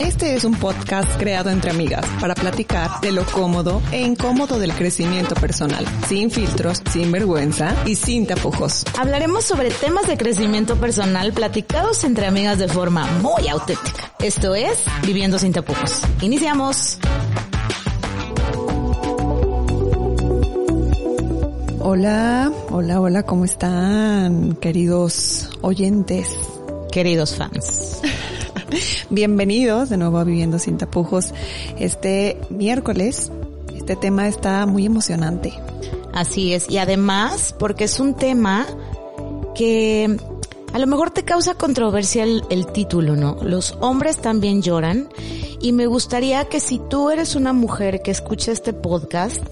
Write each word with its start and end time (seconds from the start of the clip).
Este 0.00 0.34
es 0.34 0.44
un 0.44 0.54
podcast 0.54 1.18
creado 1.18 1.50
entre 1.50 1.70
amigas 1.70 2.06
para 2.20 2.34
platicar 2.34 3.02
de 3.02 3.12
lo 3.12 3.22
cómodo 3.26 3.82
e 3.92 4.00
incómodo 4.00 4.58
del 4.58 4.72
crecimiento 4.72 5.34
personal, 5.34 5.84
sin 6.08 6.30
filtros, 6.30 6.82
sin 6.90 7.12
vergüenza 7.12 7.76
y 7.84 7.96
sin 7.96 8.26
tapujos. 8.26 8.84
Hablaremos 8.98 9.44
sobre 9.44 9.70
temas 9.70 10.06
de 10.06 10.16
crecimiento 10.16 10.76
personal 10.76 11.34
platicados 11.34 12.02
entre 12.04 12.26
amigas 12.26 12.58
de 12.58 12.68
forma 12.68 13.06
muy 13.20 13.46
auténtica. 13.48 14.10
Esto 14.18 14.54
es 14.54 14.78
Viviendo 15.06 15.38
sin 15.38 15.52
tapujos. 15.52 16.00
Iniciamos. 16.22 16.98
Hola, 21.78 22.50
hola, 22.70 23.00
hola, 23.00 23.22
¿cómo 23.24 23.44
están, 23.44 24.54
queridos 24.56 25.50
oyentes? 25.60 26.26
Queridos 26.90 27.36
fans. 27.36 28.00
Bienvenidos 29.10 29.88
de 29.88 29.96
nuevo 29.96 30.18
a 30.18 30.24
Viviendo 30.24 30.58
sin 30.58 30.78
tapujos. 30.78 31.32
Este 31.78 32.38
miércoles, 32.50 33.30
este 33.76 33.96
tema 33.96 34.28
está 34.28 34.66
muy 34.66 34.86
emocionante. 34.86 35.52
Así 36.12 36.54
es, 36.54 36.68
y 36.70 36.78
además 36.78 37.54
porque 37.58 37.84
es 37.84 38.00
un 38.00 38.14
tema 38.14 38.66
que 39.54 40.16
a 40.72 40.78
lo 40.78 40.86
mejor 40.86 41.10
te 41.10 41.24
causa 41.24 41.54
controversia 41.54 42.22
el, 42.22 42.44
el, 42.50 42.66
título, 42.66 43.16
¿no? 43.16 43.38
Los 43.42 43.76
hombres 43.80 44.18
también 44.18 44.62
lloran. 44.62 45.08
Y 45.62 45.72
me 45.72 45.86
gustaría 45.86 46.46
que 46.46 46.58
si 46.58 46.78
tú 46.78 47.10
eres 47.10 47.34
una 47.34 47.52
mujer 47.52 48.00
que 48.02 48.10
escucha 48.10 48.50
este 48.50 48.72
podcast, 48.72 49.42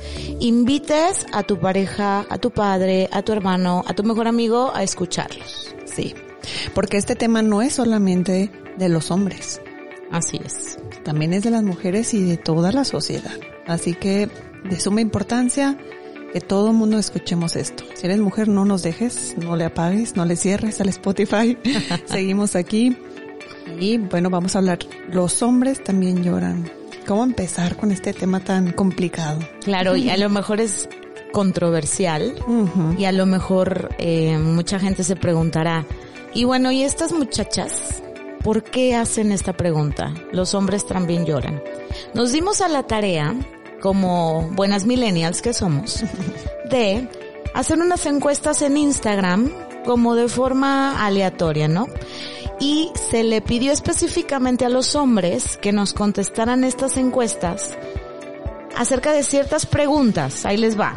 invites 0.40 1.26
a 1.32 1.42
tu 1.42 1.58
pareja, 1.58 2.24
a 2.30 2.38
tu 2.38 2.50
padre, 2.50 3.10
a 3.12 3.22
tu 3.22 3.32
hermano, 3.32 3.84
a 3.86 3.94
tu 3.94 4.04
mejor 4.04 4.26
amigo 4.26 4.72
a 4.74 4.82
escucharlos. 4.82 5.74
Sí, 5.84 6.14
porque 6.74 6.96
este 6.96 7.14
tema 7.14 7.42
no 7.42 7.60
es 7.62 7.74
solamente 7.74 8.50
de 8.78 8.88
los 8.88 9.10
hombres. 9.10 9.60
Así 10.10 10.40
es. 10.44 10.78
También 11.04 11.34
es 11.34 11.42
de 11.42 11.50
las 11.50 11.62
mujeres 11.62 12.14
y 12.14 12.24
de 12.24 12.36
toda 12.36 12.72
la 12.72 12.84
sociedad. 12.84 13.34
Así 13.66 13.94
que 13.94 14.28
de 14.64 14.80
suma 14.80 15.00
importancia 15.00 15.76
que 16.32 16.40
todo 16.40 16.68
el 16.68 16.74
mundo 16.74 16.98
escuchemos 16.98 17.56
esto. 17.56 17.84
Si 17.94 18.06
eres 18.06 18.18
mujer, 18.18 18.48
no 18.48 18.64
nos 18.64 18.82
dejes, 18.82 19.36
no 19.38 19.56
le 19.56 19.64
apagues, 19.64 20.16
no 20.16 20.24
le 20.24 20.36
cierres 20.36 20.80
al 20.80 20.88
Spotify. 20.88 21.56
Seguimos 22.06 22.56
aquí. 22.56 22.96
Y 23.78 23.98
bueno, 23.98 24.30
vamos 24.30 24.54
a 24.54 24.58
hablar. 24.58 24.78
Los 25.10 25.42
hombres 25.42 25.82
también 25.82 26.22
lloran. 26.22 26.70
¿Cómo 27.06 27.24
empezar 27.24 27.76
con 27.76 27.90
este 27.90 28.12
tema 28.12 28.40
tan 28.40 28.72
complicado? 28.72 29.40
Claro, 29.62 29.96
y 29.96 30.10
a 30.10 30.16
lo 30.18 30.28
mejor 30.28 30.60
es 30.60 30.88
controversial 31.32 32.34
uh 32.46 32.66
-huh. 32.66 32.98
y 32.98 33.04
a 33.04 33.12
lo 33.12 33.26
mejor 33.26 33.90
eh, 33.98 34.38
mucha 34.38 34.78
gente 34.78 35.04
se 35.04 35.14
preguntará, 35.14 35.86
y 36.34 36.44
bueno, 36.44 36.70
¿y 36.70 36.82
estas 36.82 37.12
muchachas 37.12 38.02
por 38.42 38.62
qué 38.62 38.94
hacen 38.94 39.32
esta 39.32 39.52
pregunta? 39.52 40.14
Los 40.32 40.54
hombres 40.54 40.86
también 40.86 41.26
lloran. 41.26 41.62
Nos 42.14 42.32
dimos 42.32 42.60
a 42.60 42.68
la 42.68 42.84
tarea, 42.84 43.34
como 43.80 44.48
buenas 44.52 44.86
millennials 44.86 45.42
que 45.42 45.52
somos, 45.52 46.04
de 46.70 47.08
hacer 47.54 47.78
unas 47.78 48.06
encuestas 48.06 48.62
en 48.62 48.76
Instagram 48.76 49.52
como 49.84 50.14
de 50.14 50.28
forma 50.28 51.04
aleatoria, 51.04 51.68
¿no? 51.68 51.86
Y 52.60 52.90
se 53.10 53.22
le 53.22 53.40
pidió 53.40 53.72
específicamente 53.72 54.64
a 54.64 54.68
los 54.68 54.96
hombres 54.96 55.56
que 55.56 55.72
nos 55.72 55.92
contestaran 55.92 56.64
estas 56.64 56.96
encuestas 56.96 57.76
acerca 58.76 59.12
de 59.12 59.22
ciertas 59.22 59.64
preguntas. 59.66 60.44
Ahí 60.44 60.56
les 60.56 60.78
va. 60.78 60.94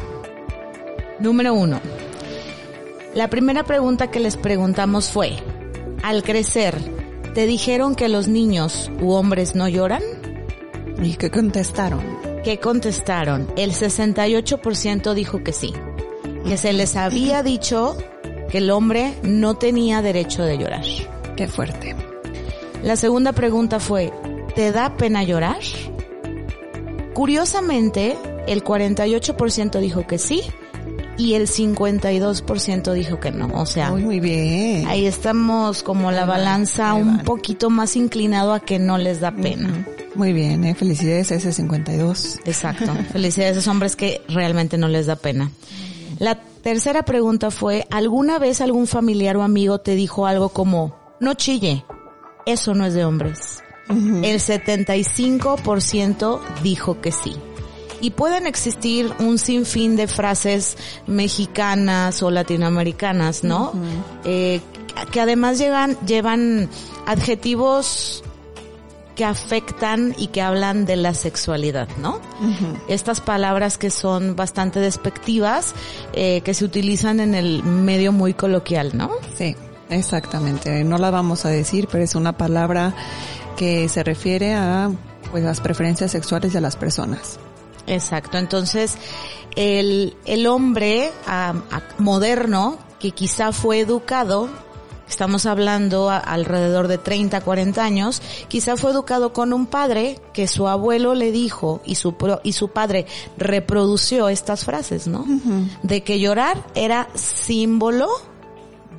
Número 1.20 1.54
uno. 1.54 1.80
La 3.14 3.30
primera 3.30 3.64
pregunta 3.64 4.10
que 4.10 4.20
les 4.20 4.38
preguntamos 4.38 5.12
fue, 5.12 5.36
al 6.02 6.24
crecer, 6.24 7.01
¿te 7.34 7.46
dijeron 7.46 7.96
que 7.96 8.10
los 8.10 8.28
niños 8.28 8.92
u 9.02 9.12
hombres 9.12 9.56
no 9.56 9.68
lloran? 9.68 10.04
¿Y 11.02 11.16
qué 11.16 11.32
contestaron? 11.32 12.02
¿Qué 12.44 12.60
contestaron? 12.60 13.52
El 13.56 13.74
68% 13.74 15.14
dijo 15.14 15.44
que 15.44 15.54
sí, 15.54 15.74
que 16.46 16.58
se 16.58 16.74
les 16.74 16.96
había 16.96 17.44
dicho 17.44 17.98
que 18.50 18.58
el 18.58 18.70
hombre 18.70 19.14
no 19.24 19.56
tenía 19.56 20.02
derecho 20.02 20.44
de 20.44 20.58
llorar. 20.58 20.84
Qué 21.38 21.48
fuerte. 21.48 21.96
La 22.84 22.96
segunda 22.96 23.32
pregunta 23.32 23.80
fue, 23.80 24.12
¿te 24.56 24.72
da 24.72 24.98
pena 24.98 25.24
llorar? 25.24 25.62
Curiosamente, 27.14 28.18
el 28.48 28.64
48% 28.64 29.80
dijo 29.80 30.08
que 30.08 30.18
sí 30.18 30.44
y 31.18 31.36
el 31.36 31.48
52% 31.48 32.94
dijo 32.94 33.20
que 33.20 33.32
no. 33.32 33.50
O 33.54 33.66
sea, 33.66 33.92
muy, 33.92 34.04
muy 34.04 34.20
bien. 34.20 34.88
Ahí 34.88 35.06
estamos 35.06 35.84
como 35.84 36.12
la 36.12 36.26
balanza 36.26 36.94
un 36.94 37.20
poquito 37.20 37.70
más 37.70 37.96
inclinado 37.96 38.54
a 38.54 38.60
que 38.60 38.80
no 38.80 38.98
les 38.98 39.20
da 39.20 39.32
pena. 39.32 39.70
Uh 39.70 39.74
-huh. 39.74 40.16
Muy 40.16 40.34
bien, 40.34 40.66
¿eh? 40.66 40.76
felicidades 40.76 41.32
a 41.32 41.36
ese 41.36 41.54
52. 41.54 42.40
Exacto, 42.46 42.92
felicidades 43.12 43.56
a 43.56 43.60
esos 43.60 43.68
hombres 43.68 43.96
que 43.96 44.22
realmente 44.28 44.78
no 44.78 44.88
les 44.88 45.06
da 45.06 45.16
pena. 45.16 45.52
La 46.20 46.36
tercera 46.36 47.04
pregunta 47.04 47.50
fue, 47.50 47.88
¿alguna 47.90 48.38
vez 48.38 48.62
algún 48.62 48.88
familiar 48.88 49.38
o 49.38 49.44
amigo 49.44 49.80
te 49.80 49.96
dijo 49.96 50.28
algo 50.28 50.50
como, 50.50 50.96
no 51.20 51.34
chille, 51.34 51.86
eso 52.46 52.74
no 52.74 52.86
es 52.86 52.94
de 52.94 53.06
hombres? 53.06 53.64
Uh 53.90 53.94
-huh. 53.94 54.26
El 54.26 54.40
75% 54.40 56.40
dijo 56.62 57.00
que 57.00 57.12
sí 57.12 57.36
y 58.02 58.12
pueden 58.12 58.48
existir 58.48 59.14
un 59.20 59.38
sinfín 59.38 59.96
de 59.96 60.08
frases 60.08 60.78
mexicanas 61.08 62.22
o 62.24 62.32
latinoamericanas, 62.32 63.44
¿no? 63.44 63.72
Uh 63.72 63.76
-huh. 63.76 64.04
eh, 64.26 64.62
que 65.12 65.22
además 65.22 65.58
llevan, 65.58 65.98
llevan 66.06 66.70
adjetivos 67.06 68.24
que 69.16 69.26
afectan 69.26 70.16
y 70.18 70.28
que 70.28 70.42
hablan 70.42 70.86
de 70.86 70.96
la 70.96 71.14
sexualidad, 71.14 71.88
¿no? 71.98 72.16
Uh 72.16 72.46
-huh. 72.46 72.82
Estas 72.88 73.22
palabras 73.22 73.78
que 73.78 73.90
son 73.90 74.36
bastante 74.36 74.80
despectivas, 74.80 75.76
eh, 76.14 76.42
que 76.42 76.54
se 76.54 76.66
utilizan 76.66 77.20
en 77.20 77.36
el 77.36 77.62
medio 77.64 78.12
muy 78.12 78.34
coloquial, 78.34 78.92
¿no? 78.94 79.12
Sí, 79.38 79.56
exactamente. 79.90 80.84
No 80.84 80.98
la 80.98 81.12
vamos 81.12 81.46
a 81.46 81.50
decir, 81.50 81.88
pero 81.92 82.04
es 82.04 82.16
una 82.16 82.38
palabra 82.38 82.96
que 83.58 83.88
se 83.90 84.04
refiere 84.04 84.54
a 84.56 84.90
pues 85.32 85.44
las 85.44 85.60
preferencias 85.62 86.12
sexuales 86.12 86.54
de 86.54 86.62
las 86.62 86.76
personas. 86.76 87.40
Exacto, 87.88 88.38
entonces 88.38 88.98
el, 89.56 90.16
el 90.26 90.48
hombre 90.48 91.12
a, 91.26 91.50
a 91.50 91.82
moderno 91.98 92.78
que 93.00 93.12
quizá 93.12 93.52
fue 93.52 93.80
educado, 93.80 94.48
estamos 95.10 95.46
hablando 95.46 96.10
a, 96.10 96.18
alrededor 96.18 96.88
de 96.88 96.98
30, 97.00 97.42
40 97.42 97.84
años, 97.84 98.22
quizá 98.48 98.78
fue 98.78 98.92
educado 98.92 99.34
con 99.34 99.54
un 99.54 99.66
padre 99.66 100.20
que 100.34 100.48
su 100.48 100.68
abuelo 100.68 101.16
le 101.16 101.32
dijo 101.32 101.82
y 101.84 101.96
su, 101.96 102.16
y 102.44 102.54
su 102.54 102.70
padre 102.70 103.08
reprodució 103.38 104.30
estas 104.30 104.64
frases, 104.64 105.08
¿no? 105.08 105.22
Uh 105.22 105.26
-huh. 105.28 105.70
De 105.82 106.04
que 106.04 106.20
llorar 106.20 106.64
era 106.76 107.10
símbolo 107.16 108.08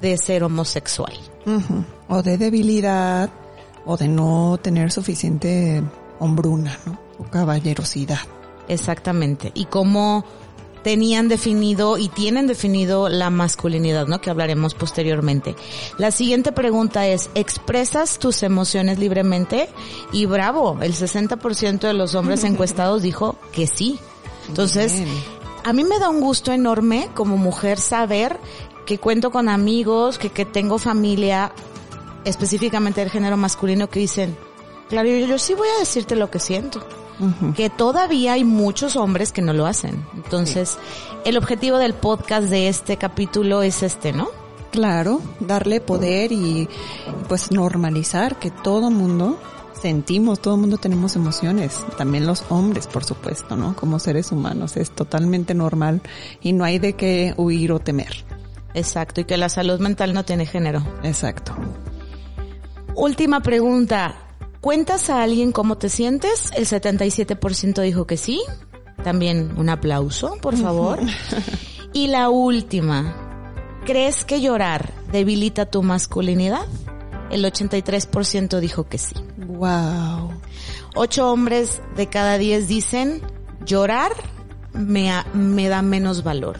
de 0.00 0.18
ser 0.18 0.42
homosexual. 0.42 1.12
Uh 1.46 1.50
-huh. 1.52 1.84
O 2.08 2.22
de 2.22 2.36
debilidad, 2.36 3.30
o 3.86 3.96
de 3.96 4.08
no 4.08 4.58
tener 4.60 4.90
suficiente 4.90 5.82
hombruna, 6.18 6.78
¿no? 6.84 6.98
O 7.18 7.24
caballerosidad. 7.24 8.18
Exactamente. 8.68 9.52
Y 9.54 9.66
cómo 9.66 10.24
tenían 10.82 11.28
definido 11.28 11.96
y 11.96 12.08
tienen 12.08 12.46
definido 12.46 13.08
la 13.08 13.30
masculinidad, 13.30 14.06
¿no? 14.06 14.20
Que 14.20 14.30
hablaremos 14.30 14.74
posteriormente. 14.74 15.54
La 15.98 16.10
siguiente 16.10 16.52
pregunta 16.52 17.06
es, 17.06 17.30
¿expresas 17.34 18.18
tus 18.18 18.42
emociones 18.42 18.98
libremente? 18.98 19.68
Y 20.12 20.26
bravo, 20.26 20.78
el 20.82 20.94
60% 20.94 21.80
de 21.80 21.94
los 21.94 22.14
hombres 22.14 22.44
encuestados 22.44 23.02
dijo 23.02 23.36
que 23.52 23.66
sí. 23.66 23.98
Entonces, 24.48 24.94
Bien. 24.94 25.08
a 25.64 25.72
mí 25.72 25.84
me 25.84 25.98
da 25.98 26.08
un 26.08 26.20
gusto 26.20 26.52
enorme 26.52 27.08
como 27.14 27.36
mujer 27.36 27.78
saber 27.78 28.38
que 28.86 28.98
cuento 28.98 29.30
con 29.30 29.48
amigos, 29.48 30.18
que, 30.18 30.30
que 30.30 30.44
tengo 30.44 30.78
familia, 30.78 31.52
específicamente 32.24 33.00
del 33.00 33.10
género 33.10 33.36
masculino, 33.36 33.88
que 33.88 34.00
dicen, 34.00 34.36
claro, 34.88 35.08
yo, 35.08 35.26
yo 35.26 35.38
sí 35.38 35.54
voy 35.54 35.68
a 35.76 35.78
decirte 35.78 36.16
lo 36.16 36.28
que 36.30 36.40
siento. 36.40 36.84
Uh 37.22 37.30
-huh. 37.40 37.54
que 37.54 37.70
todavía 37.70 38.34
hay 38.34 38.44
muchos 38.44 38.96
hombres 38.96 39.32
que 39.32 39.40
no 39.42 39.52
lo 39.52 39.66
hacen. 39.66 40.04
Entonces, 40.14 40.70
sí. 40.70 40.78
el 41.24 41.36
objetivo 41.36 41.78
del 41.78 41.94
podcast 41.94 42.48
de 42.48 42.68
este 42.68 42.96
capítulo 42.96 43.62
es 43.62 43.82
este, 43.82 44.12
¿no? 44.12 44.28
Claro, 44.72 45.20
darle 45.38 45.80
poder 45.80 46.32
y 46.32 46.68
pues 47.28 47.50
normalizar 47.50 48.38
que 48.38 48.50
todo 48.50 48.90
mundo 48.90 49.38
sentimos, 49.82 50.40
todo 50.40 50.56
mundo 50.56 50.78
tenemos 50.78 51.16
emociones, 51.16 51.84
también 51.98 52.26
los 52.26 52.44
hombres, 52.50 52.86
por 52.86 53.04
supuesto, 53.04 53.56
¿no? 53.56 53.74
Como 53.74 53.98
seres 53.98 54.30
humanos, 54.30 54.76
es 54.76 54.92
totalmente 54.92 55.54
normal 55.54 56.00
y 56.40 56.52
no 56.52 56.64
hay 56.64 56.78
de 56.78 56.94
qué 56.94 57.34
huir 57.36 57.72
o 57.72 57.80
temer. 57.80 58.24
Exacto, 58.74 59.20
y 59.20 59.24
que 59.24 59.36
la 59.36 59.48
salud 59.48 59.80
mental 59.80 60.14
no 60.14 60.24
tiene 60.24 60.46
género. 60.46 60.84
Exacto. 61.02 61.52
Última 62.94 63.40
pregunta, 63.40 64.21
¿Cuentas 64.62 65.10
a 65.10 65.24
alguien 65.24 65.50
cómo 65.50 65.76
te 65.76 65.88
sientes? 65.88 66.52
El 66.54 66.66
77% 66.66 67.82
dijo 67.82 68.06
que 68.06 68.16
sí. 68.16 68.40
También 69.02 69.54
un 69.58 69.68
aplauso, 69.68 70.36
por 70.40 70.56
favor. 70.56 71.00
y 71.92 72.06
la 72.06 72.28
última, 72.28 73.12
¿crees 73.84 74.24
que 74.24 74.40
llorar 74.40 74.92
debilita 75.10 75.66
tu 75.66 75.82
masculinidad? 75.82 76.64
El 77.32 77.44
83% 77.44 78.60
dijo 78.60 78.84
que 78.84 78.98
sí. 78.98 79.16
Wow. 79.48 80.30
Ocho 80.94 81.32
hombres 81.32 81.82
de 81.96 82.06
cada 82.06 82.38
diez 82.38 82.68
dicen, 82.68 83.20
llorar 83.66 84.12
me, 84.72 85.10
me 85.34 85.66
da 85.66 85.82
menos 85.82 86.22
valor. 86.22 86.58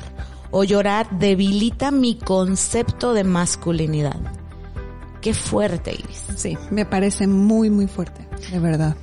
O 0.51 0.65
llorar 0.65 1.09
debilita 1.21 1.93
mi 1.93 2.19
concepto 2.19 3.15
de 3.15 3.23
masculinidad. 3.23 4.42
Qué 5.23 5.33
fuerte, 5.33 5.93
Iris. 5.93 6.27
Sí, 6.37 6.59
me 6.71 6.85
parece 6.85 7.27
muy, 7.27 7.71
muy 7.71 7.87
fuerte, 7.87 8.29
de 8.51 8.59
verdad. 8.59 8.97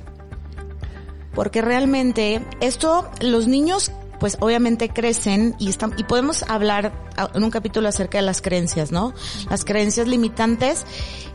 Porque 1.34 1.62
realmente 1.62 2.44
esto, 2.60 3.10
los 3.20 3.48
niños 3.48 3.90
pues 4.20 4.36
obviamente 4.40 4.90
crecen 4.90 5.56
y 5.58 5.70
están, 5.70 5.94
y 5.96 6.04
podemos 6.04 6.44
hablar 6.46 6.92
en 7.34 7.42
un 7.42 7.50
capítulo 7.50 7.88
acerca 7.88 8.18
de 8.18 8.22
las 8.22 8.42
creencias, 8.42 8.92
¿no? 8.92 9.14
Las 9.48 9.64
creencias 9.64 10.06
limitantes 10.06 10.84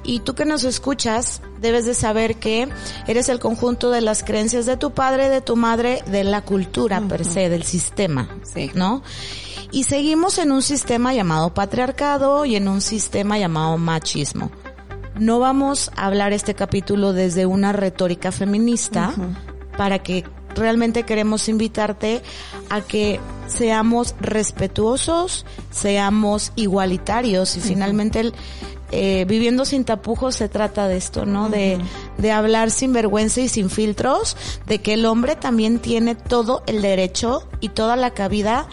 y 0.04 0.20
tú 0.20 0.36
que 0.36 0.46
nos 0.46 0.64
escuchas 0.64 1.42
debes 1.60 1.86
de 1.86 1.96
saber 1.96 2.36
que 2.36 2.70
eres 3.08 3.28
el 3.28 3.40
conjunto 3.40 3.90
de 3.90 4.02
las 4.02 4.24
creencias 4.24 4.68
de 4.68 4.78
tu 4.78 4.92
padre, 4.92 5.30
de 5.30 5.42
tu 5.42 5.56
madre, 5.56 6.04
de 6.06 6.24
la 6.24 6.42
cultura 6.42 7.02
per 7.02 7.26
se, 7.26 7.50
del 7.50 7.64
sistema, 7.64 8.30
sí. 8.44 8.70
¿no? 8.76 9.02
Y 9.72 9.86
seguimos 9.86 10.38
en 10.38 10.52
un 10.52 10.62
sistema 10.62 11.14
llamado 11.14 11.54
patriarcado 11.56 12.46
y 12.46 12.56
en 12.56 12.68
un 12.68 12.82
sistema 12.82 13.40
llamado 13.40 13.80
machismo. 13.80 14.52
No 15.20 15.40
vamos 15.40 15.92
a 15.96 16.08
hablar 16.08 16.34
este 16.34 16.56
capítulo 16.56 17.14
desde 17.14 17.46
una 17.46 17.72
retórica 17.72 18.32
feminista 18.32 19.14
para 19.78 20.00
que 20.00 20.26
realmente 20.56 21.04
queremos 21.04 21.48
invitarte 21.48 22.22
a 22.70 22.82
que 22.82 23.20
seamos 23.48 24.16
respetuosos, 24.20 25.46
seamos 25.72 26.52
igualitarios 26.56 27.56
y 27.56 27.62
finalmente 27.62 28.20
el, 28.20 28.34
eh, 28.92 29.26
viviendo 29.28 29.66
sin 29.66 29.86
tapujos 29.86 30.36
se 30.36 30.50
trata 30.50 30.88
de 30.88 30.98
esto, 30.98 31.26
¿no? 31.26 31.50
De, 31.50 31.78
de 32.18 32.32
hablar 32.32 32.70
sin 32.70 32.92
vergüenza 32.92 33.42
y 33.42 33.48
sin 33.48 33.70
filtros, 33.70 34.36
de 34.68 34.80
que 34.80 34.94
el 34.94 35.06
hombre 35.06 35.36
también 35.36 35.80
tiene 35.80 36.16
todo 36.16 36.64
el 36.68 36.82
derecho 36.82 37.48
y 37.62 37.70
toda 37.70 37.96
la 37.96 38.12
cabida 38.12 38.68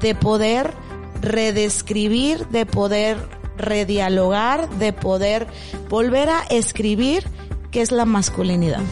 de 0.00 0.14
poder 0.14 0.72
redescribir, 1.20 2.46
de 2.48 2.66
poder 2.66 3.37
redialogar, 3.58 4.68
de 4.78 4.92
poder 4.92 5.46
volver 5.88 6.28
a 6.28 6.42
escribir 6.50 7.24
qué 7.70 7.82
es 7.82 7.92
la 7.92 8.04
masculinidad. 8.04 8.82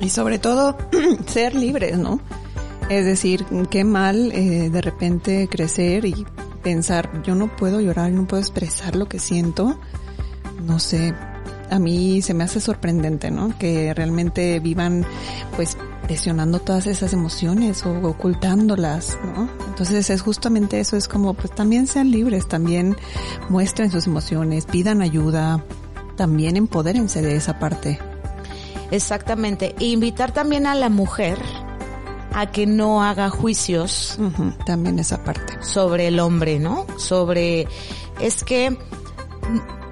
Y 0.00 0.10
sobre 0.10 0.38
todo 0.38 0.76
ser 1.26 1.54
libres, 1.54 1.98
¿no? 1.98 2.20
Es 2.88 3.04
decir, 3.04 3.44
qué 3.70 3.84
mal 3.84 4.30
eh, 4.32 4.70
de 4.70 4.80
repente 4.80 5.48
crecer 5.48 6.04
y 6.04 6.24
pensar, 6.62 7.22
yo 7.22 7.34
no 7.34 7.54
puedo 7.54 7.80
llorar, 7.80 8.12
no 8.12 8.26
puedo 8.26 8.40
expresar 8.40 8.94
lo 8.96 9.08
que 9.08 9.18
siento. 9.18 9.78
No 10.64 10.78
sé, 10.78 11.14
a 11.70 11.78
mí 11.78 12.22
se 12.22 12.34
me 12.34 12.44
hace 12.44 12.60
sorprendente, 12.60 13.30
¿no? 13.30 13.56
Que 13.58 13.92
realmente 13.94 14.60
vivan 14.60 15.04
pues 15.56 15.76
presionando 16.06 16.60
todas 16.60 16.86
esas 16.86 17.12
emociones 17.12 17.84
o 17.84 17.90
ocultándolas, 18.08 19.18
¿no? 19.24 19.50
Entonces 19.66 20.08
es 20.08 20.22
justamente 20.22 20.78
eso, 20.78 20.96
es 20.96 21.08
como 21.08 21.34
pues 21.34 21.52
también 21.52 21.88
sean 21.88 22.12
libres, 22.12 22.46
también 22.46 22.96
muestren 23.48 23.90
sus 23.90 24.06
emociones, 24.06 24.66
pidan 24.66 25.02
ayuda, 25.02 25.64
también 26.16 26.56
empodérense 26.56 27.22
de 27.22 27.34
esa 27.34 27.58
parte. 27.58 27.98
Exactamente. 28.92 29.74
E 29.80 29.86
invitar 29.86 30.32
también 30.32 30.66
a 30.66 30.76
la 30.76 30.88
mujer 30.88 31.38
a 32.32 32.46
que 32.46 32.66
no 32.66 33.02
haga 33.02 33.28
juicios. 33.28 34.16
también 34.64 35.00
esa 35.00 35.24
parte. 35.24 35.54
Sobre 35.60 36.06
el 36.06 36.20
hombre, 36.20 36.60
¿no? 36.60 36.86
Sobre, 36.98 37.66
es 38.20 38.44
que, 38.44 38.78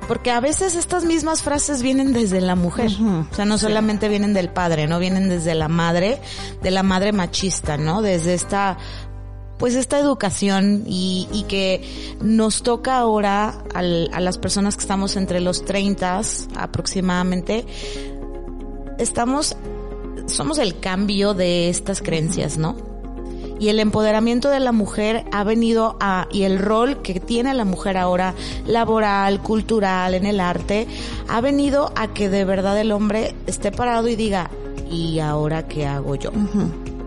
porque 0.06 0.30
a 0.30 0.40
veces 0.40 0.74
estas 0.74 1.04
mismas 1.04 1.42
frases 1.42 1.82
vienen 1.82 2.12
desde 2.12 2.40
la 2.40 2.56
mujer. 2.56 2.90
O 3.30 3.34
sea, 3.34 3.44
no 3.44 3.58
solamente 3.58 4.08
vienen 4.08 4.34
del 4.34 4.50
padre, 4.50 4.86
¿no? 4.86 4.98
Vienen 4.98 5.28
desde 5.28 5.54
la 5.54 5.68
madre, 5.68 6.20
de 6.62 6.70
la 6.70 6.82
madre 6.82 7.12
machista, 7.12 7.76
¿no? 7.76 8.02
Desde 8.02 8.34
esta 8.34 8.76
pues 9.58 9.76
esta 9.76 9.98
educación 9.98 10.82
y, 10.86 11.28
y 11.32 11.44
que 11.44 12.16
nos 12.20 12.62
toca 12.62 12.98
ahora 12.98 13.62
al, 13.72 14.10
a 14.12 14.20
las 14.20 14.36
personas 14.36 14.74
que 14.74 14.82
estamos 14.82 15.16
entre 15.16 15.40
los 15.40 15.64
30 15.64 16.20
aproximadamente, 16.56 17.64
estamos, 18.98 19.56
somos 20.26 20.58
el 20.58 20.80
cambio 20.80 21.34
de 21.34 21.68
estas 21.68 22.02
creencias, 22.02 22.58
¿no? 22.58 22.93
Y 23.58 23.68
el 23.68 23.78
empoderamiento 23.78 24.50
de 24.50 24.60
la 24.60 24.72
mujer 24.72 25.24
ha 25.32 25.44
venido 25.44 25.96
a, 26.00 26.26
y 26.30 26.42
el 26.42 26.58
rol 26.58 27.02
que 27.02 27.20
tiene 27.20 27.54
la 27.54 27.64
mujer 27.64 27.96
ahora, 27.96 28.34
laboral, 28.66 29.40
cultural, 29.40 30.14
en 30.14 30.26
el 30.26 30.40
arte, 30.40 30.86
ha 31.28 31.40
venido 31.40 31.92
a 31.96 32.08
que 32.08 32.28
de 32.28 32.44
verdad 32.44 32.78
el 32.80 32.92
hombre 32.92 33.34
esté 33.46 33.70
parado 33.70 34.08
y 34.08 34.16
diga, 34.16 34.50
¿y 34.90 35.20
ahora 35.20 35.68
qué 35.68 35.86
hago 35.86 36.16
yo? 36.16 36.30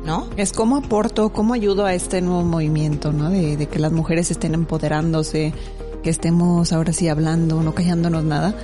¿No? 0.06 0.28
Es 0.38 0.54
cómo 0.54 0.78
aporto, 0.78 1.34
cómo 1.34 1.54
ayudo 1.54 1.86
a 1.86 1.94
este 1.94 2.22
nuevo 2.22 2.44
movimiento, 2.44 3.12
¿no? 3.12 3.30
De, 3.30 3.58
de 3.58 3.68
que 3.68 3.80
las 3.80 3.92
mujeres 3.92 4.32
estén 4.32 4.54
empoderándose, 4.54 5.54
que 6.02 6.10
estemos 6.10 6.72
ahora 6.72 6.94
sí 6.94 7.10
hablando, 7.10 7.62
no 7.62 7.76
callándonos 7.76 8.24
nada. 8.24 8.56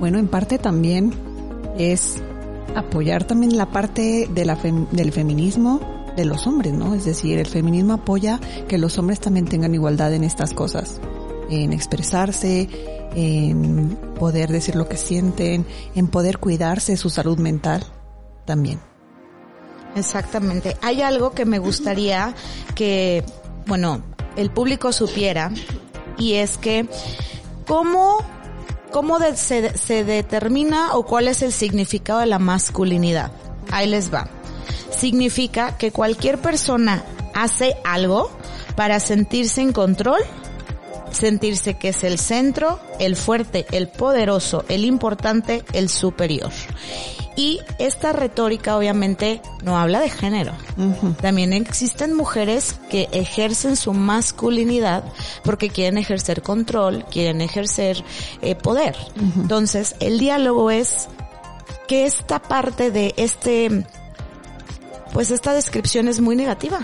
Bueno, 0.00 0.18
en 0.18 0.28
parte 0.28 0.58
también 0.58 1.12
es 1.78 2.22
apoyar 2.74 3.24
también 3.24 3.56
la 3.56 3.66
parte 3.66 4.28
de 4.32 4.44
la 4.44 4.56
del 4.92 5.12
feminismo 5.12 5.95
de 6.16 6.24
los 6.24 6.46
hombres, 6.46 6.72
¿no? 6.72 6.94
Es 6.94 7.04
decir, 7.04 7.38
el 7.38 7.46
feminismo 7.46 7.94
apoya 7.94 8.40
que 8.68 8.78
los 8.78 8.98
hombres 8.98 9.20
también 9.20 9.46
tengan 9.46 9.74
igualdad 9.74 10.12
en 10.14 10.24
estas 10.24 10.52
cosas, 10.52 11.00
en 11.50 11.72
expresarse, 11.72 12.68
en 13.14 13.96
poder 14.18 14.50
decir 14.50 14.76
lo 14.76 14.88
que 14.88 14.96
sienten, 14.96 15.66
en 15.94 16.08
poder 16.08 16.38
cuidarse 16.38 16.96
su 16.96 17.10
salud 17.10 17.38
mental 17.38 17.84
también. 18.44 18.80
Exactamente. 19.94 20.76
Hay 20.82 21.02
algo 21.02 21.30
que 21.30 21.44
me 21.44 21.58
gustaría 21.58 22.34
que, 22.74 23.24
bueno, 23.66 24.02
el 24.36 24.50
público 24.50 24.92
supiera 24.92 25.50
y 26.18 26.34
es 26.34 26.58
que 26.58 26.88
cómo 27.66 28.18
¿Cómo 28.92 29.18
se, 29.34 29.76
se 29.76 30.04
determina 30.04 30.94
o 30.94 31.04
cuál 31.04 31.28
es 31.28 31.42
el 31.42 31.52
significado 31.52 32.20
de 32.20 32.26
la 32.26 32.38
masculinidad? 32.38 33.30
Ahí 33.70 33.88
les 33.88 34.14
va. 34.14 34.28
Significa 34.90 35.76
que 35.76 35.92
cualquier 35.92 36.38
persona 36.38 37.04
hace 37.34 37.76
algo 37.84 38.30
para 38.76 39.00
sentirse 39.00 39.60
en 39.60 39.72
control, 39.72 40.20
sentirse 41.10 41.74
que 41.74 41.90
es 41.90 42.04
el 42.04 42.18
centro, 42.18 42.80
el 42.98 43.16
fuerte, 43.16 43.66
el 43.72 43.88
poderoso, 43.88 44.64
el 44.68 44.84
importante, 44.84 45.64
el 45.72 45.88
superior. 45.88 46.52
Y 47.36 47.60
esta 47.78 48.14
retórica 48.14 48.78
obviamente 48.78 49.42
no 49.62 49.78
habla 49.78 50.00
de 50.00 50.08
género. 50.08 50.52
También 51.20 51.52
existen 51.52 52.14
mujeres 52.14 52.80
que 52.88 53.08
ejercen 53.12 53.76
su 53.76 53.92
masculinidad 53.92 55.04
porque 55.44 55.68
quieren 55.68 55.98
ejercer 55.98 56.40
control, 56.40 57.04
quieren 57.10 57.42
ejercer 57.42 58.02
eh, 58.40 58.54
poder. 58.54 58.96
Entonces, 59.36 59.96
el 60.00 60.18
diálogo 60.18 60.70
es 60.70 61.08
que 61.86 62.06
esta 62.06 62.40
parte 62.40 62.90
de 62.90 63.12
este 63.18 63.84
pues 65.12 65.30
esta 65.30 65.54
descripción 65.54 66.08
es 66.08 66.20
muy 66.20 66.36
negativa, 66.36 66.80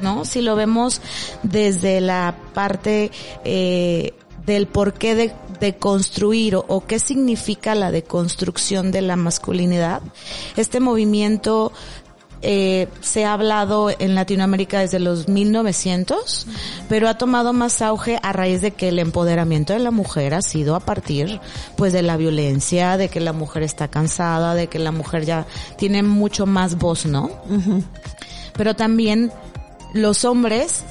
¿no? 0.00 0.24
Si 0.24 0.42
lo 0.42 0.56
vemos 0.56 1.00
desde 1.42 2.00
la 2.00 2.36
parte 2.54 3.10
eh, 3.44 4.14
del 4.46 4.66
porqué 4.66 5.14
de, 5.14 5.32
de 5.60 5.76
construir 5.76 6.56
o, 6.56 6.84
qué 6.86 6.98
significa 6.98 7.74
la 7.74 7.90
deconstrucción 7.90 8.90
de 8.90 9.02
la 9.02 9.16
masculinidad. 9.16 10.02
Este 10.56 10.80
movimiento 10.80 11.72
eh, 12.42 12.88
se 13.00 13.24
ha 13.24 13.32
hablado 13.34 13.90
en 13.90 14.14
Latinoamérica 14.14 14.80
desde 14.80 14.98
los 14.98 15.28
1900, 15.28 16.46
pero 16.88 17.08
ha 17.08 17.16
tomado 17.16 17.52
más 17.52 17.80
auge 17.82 18.18
a 18.22 18.32
raíz 18.32 18.60
de 18.60 18.72
que 18.72 18.88
el 18.88 18.98
empoderamiento 18.98 19.72
de 19.72 19.78
la 19.78 19.90
mujer 19.90 20.34
ha 20.34 20.42
sido 20.42 20.74
a 20.74 20.80
partir, 20.80 21.40
pues, 21.76 21.92
de 21.92 22.02
la 22.02 22.16
violencia, 22.16 22.96
de 22.96 23.08
que 23.08 23.20
la 23.20 23.32
mujer 23.32 23.62
está 23.62 23.88
cansada, 23.88 24.54
de 24.54 24.66
que 24.66 24.78
la 24.78 24.92
mujer 24.92 25.24
ya 25.24 25.46
tiene 25.76 26.02
mucho 26.02 26.46
más 26.46 26.76
voz, 26.76 27.06
¿no? 27.06 27.30
Pero 28.54 28.74
también 28.74 29.32
los 29.94 30.24
hombres 30.24 30.84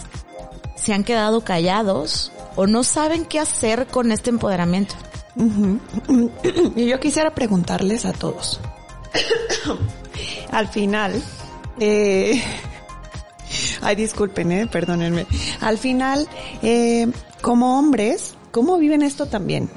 se 0.75 0.93
han 0.93 1.03
quedado 1.03 1.41
callados 1.41 2.31
o 2.55 2.67
no 2.67 2.83
saben 2.83 3.25
qué 3.25 3.39
hacer 3.39 3.87
con 3.87 4.11
este 4.11 4.29
empoderamiento. 4.29 4.95
Y 6.75 6.87
yo 6.87 6.99
quisiera 6.99 7.33
preguntarles 7.33 8.05
a 8.05 8.13
todos. 8.13 8.59
Al 10.51 10.67
final, 10.67 11.21
eh, 11.81 12.41
ay, 13.81 13.95
disculpen, 13.95 14.51
eh, 14.51 14.67
perdónenme. 14.67 15.25
Al 15.59 15.77
final, 15.77 16.27
eh, 16.61 17.07
como 17.41 17.77
hombres, 17.77 18.35
¿cómo 18.51 18.77
viven 18.77 19.01
esto 19.01 19.25
también? 19.25 19.69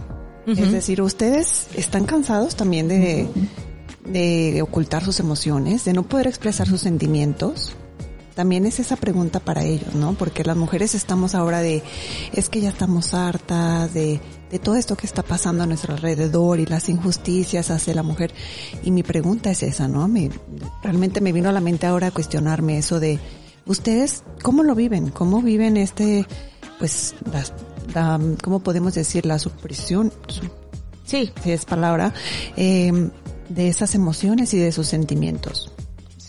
Es 0.46 0.72
decir, 0.72 1.00
ustedes 1.00 1.68
están 1.74 2.04
cansados 2.04 2.54
también 2.54 2.86
de, 2.86 3.26
de 4.04 4.60
ocultar 4.60 5.02
sus 5.02 5.18
emociones, 5.18 5.86
de 5.86 5.94
no 5.94 6.02
poder 6.02 6.26
expresar 6.26 6.68
sus 6.68 6.82
sentimientos 6.82 7.74
también 8.34 8.66
es 8.66 8.80
esa 8.80 8.96
pregunta 8.96 9.40
para 9.40 9.64
ellos, 9.64 9.94
¿no? 9.94 10.14
Porque 10.14 10.44
las 10.44 10.56
mujeres 10.56 10.94
estamos 10.94 11.34
ahora 11.34 11.60
de, 11.60 11.82
es 12.32 12.48
que 12.48 12.60
ya 12.60 12.68
estamos 12.68 13.14
hartas 13.14 13.94
de, 13.94 14.20
de 14.50 14.58
todo 14.58 14.76
esto 14.76 14.96
que 14.96 15.06
está 15.06 15.22
pasando 15.22 15.62
a 15.62 15.66
nuestro 15.66 15.94
alrededor 15.94 16.60
y 16.60 16.66
las 16.66 16.88
injusticias 16.88 17.70
hacia 17.70 17.94
la 17.94 18.02
mujer. 18.02 18.32
Y 18.82 18.90
mi 18.90 19.02
pregunta 19.02 19.50
es 19.50 19.62
esa, 19.62 19.88
¿no? 19.88 20.08
Me, 20.08 20.30
realmente 20.82 21.20
me 21.20 21.32
vino 21.32 21.48
a 21.48 21.52
la 21.52 21.60
mente 21.60 21.86
ahora 21.86 22.10
cuestionarme 22.10 22.78
eso 22.78 23.00
de, 23.00 23.18
¿ustedes 23.66 24.22
cómo 24.42 24.62
lo 24.62 24.74
viven? 24.74 25.10
¿Cómo 25.10 25.40
viven 25.40 25.76
este, 25.76 26.26
pues, 26.78 27.14
la, 27.94 28.20
¿cómo 28.42 28.60
podemos 28.60 28.94
decir? 28.94 29.26
La 29.26 29.38
supresión, 29.38 30.12
sí, 31.04 31.30
si 31.42 31.52
es 31.52 31.64
palabra, 31.64 32.12
eh, 32.56 33.10
de 33.48 33.68
esas 33.68 33.94
emociones 33.94 34.54
y 34.54 34.58
de 34.58 34.72
sus 34.72 34.88
sentimientos. 34.88 35.73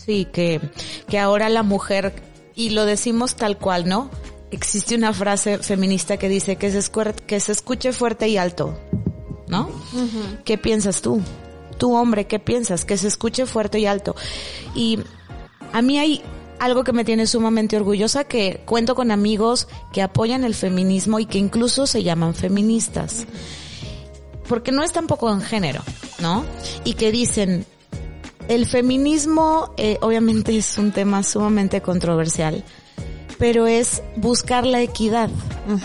Sí, 0.06 0.28
que, 0.32 0.60
que 1.08 1.18
ahora 1.18 1.48
la 1.48 1.64
mujer, 1.64 2.14
y 2.54 2.70
lo 2.70 2.84
decimos 2.86 3.34
tal 3.34 3.58
cual, 3.58 3.88
¿no? 3.88 4.08
Existe 4.52 4.94
una 4.94 5.12
frase 5.12 5.58
feminista 5.58 6.16
que 6.16 6.28
dice 6.28 6.54
que 6.54 6.70
se, 6.70 6.92
que 7.26 7.40
se 7.40 7.52
escuche 7.52 7.92
fuerte 7.92 8.28
y 8.28 8.36
alto, 8.36 8.78
¿no? 9.48 9.68
¿Qué 10.44 10.58
piensas 10.58 11.02
tú? 11.02 11.20
Tu 11.78 11.92
hombre, 11.92 12.28
¿qué 12.28 12.38
piensas? 12.38 12.84
Que 12.84 12.96
se 12.96 13.08
escuche 13.08 13.46
fuerte 13.46 13.80
y 13.80 13.86
alto. 13.86 14.14
Y 14.76 15.00
a 15.72 15.82
mí 15.82 15.98
hay 15.98 16.22
algo 16.60 16.84
que 16.84 16.92
me 16.92 17.04
tiene 17.04 17.26
sumamente 17.26 17.76
orgullosa, 17.76 18.22
que 18.22 18.62
cuento 18.64 18.94
con 18.94 19.10
amigos 19.10 19.66
que 19.92 20.02
apoyan 20.02 20.44
el 20.44 20.54
feminismo 20.54 21.18
y 21.18 21.26
que 21.26 21.38
incluso 21.38 21.88
se 21.88 22.04
llaman 22.04 22.34
feministas. 22.36 23.26
Porque 24.48 24.70
no 24.70 24.84
es 24.84 24.92
tampoco 24.92 25.32
en 25.32 25.40
género, 25.40 25.82
¿no? 26.20 26.44
Y 26.84 26.94
que 26.94 27.10
dicen, 27.10 27.66
el 28.48 28.66
feminismo 28.66 29.72
eh, 29.76 29.98
obviamente 30.00 30.56
es 30.56 30.78
un 30.78 30.92
tema 30.92 31.22
sumamente 31.22 31.80
controversial, 31.80 32.64
pero 33.38 33.66
es 33.66 34.02
buscar 34.16 34.66
la 34.66 34.82
equidad. 34.82 35.30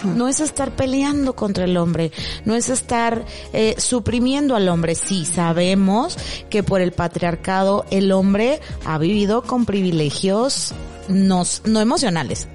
No 0.04 0.28
es 0.28 0.40
estar 0.40 0.76
peleando 0.76 1.36
contra 1.36 1.66
el 1.66 1.76
hombre, 1.76 2.12
no 2.46 2.56
es 2.56 2.70
estar 2.70 3.26
eh, 3.52 3.76
suprimiendo 3.78 4.56
al 4.56 4.70
hombre. 4.70 4.96
Sí, 4.96 5.26
sabemos 5.26 6.18
que 6.50 6.62
por 6.62 6.82
el 6.82 6.92
patriarcado 6.92 7.86
el 7.90 8.12
hombre 8.12 8.60
ha 8.86 8.98
vivido 8.98 9.42
con 9.42 9.66
privilegios 9.66 10.74
no, 11.08 11.44
no 11.66 11.82
emocionales, 11.82 12.48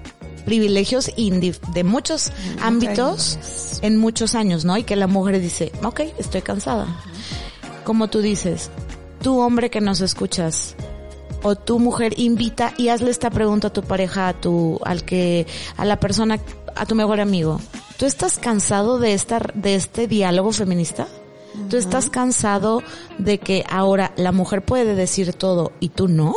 privilegios 0.44 1.10
de 1.16 1.84
muchos 1.84 2.30
ámbitos 2.62 3.38
en 3.82 3.98
muchos 3.98 4.34
años, 4.34 4.64
¿no? 4.64 4.76
Y 4.76 4.84
que 4.84 4.94
la 4.94 5.08
mujer 5.08 5.40
dice, 5.40 5.72
ok, 5.82 6.00
estoy 6.18 6.42
cansada. 6.42 6.86
Como 7.84 8.08
tú 8.08 8.20
dices, 8.20 8.70
tú 9.26 9.40
hombre 9.40 9.70
que 9.70 9.80
nos 9.80 10.02
escuchas, 10.02 10.76
o 11.42 11.56
tu 11.56 11.80
mujer 11.80 12.14
invita 12.16 12.74
y 12.76 12.90
hazle 12.90 13.10
esta 13.10 13.28
pregunta 13.28 13.66
a 13.66 13.72
tu 13.72 13.82
pareja, 13.82 14.28
a 14.28 14.40
tu, 14.40 14.78
al 14.84 15.04
que, 15.04 15.48
a 15.76 15.84
la 15.84 15.98
persona, 15.98 16.38
a 16.76 16.86
tu 16.86 16.94
mejor 16.94 17.18
amigo. 17.18 17.60
¿Tú 17.98 18.06
estás 18.06 18.38
cansado 18.38 19.00
de 19.00 19.14
estar, 19.14 19.52
de 19.54 19.74
este 19.74 20.06
diálogo 20.06 20.52
feminista? 20.52 21.08
¿Tú 21.68 21.76
estás 21.76 22.08
cansado 22.08 22.84
de 23.18 23.38
que 23.38 23.64
ahora 23.68 24.12
la 24.14 24.30
mujer 24.30 24.64
puede 24.64 24.94
decir 24.94 25.32
todo 25.32 25.72
y 25.80 25.88
tú 25.88 26.06
no? 26.06 26.36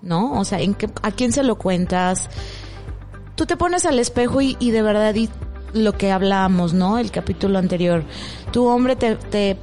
¿No? 0.00 0.40
O 0.40 0.46
sea, 0.46 0.62
¿en 0.62 0.72
qué, 0.72 0.88
¿a 1.02 1.10
quién 1.10 1.30
se 1.30 1.42
lo 1.42 1.56
cuentas? 1.58 2.30
Tú 3.34 3.44
te 3.44 3.58
pones 3.58 3.84
al 3.84 3.98
espejo 3.98 4.40
y, 4.40 4.56
y 4.60 4.70
de 4.70 4.80
verdad 4.80 5.14
y 5.14 5.28
lo 5.74 5.92
que 5.92 6.10
hablábamos, 6.10 6.72
¿no? 6.72 6.96
El 6.98 7.10
capítulo 7.10 7.58
anterior. 7.58 8.04
Tu 8.50 8.64
hombre 8.64 8.96
te, 8.96 9.16
te 9.16 9.58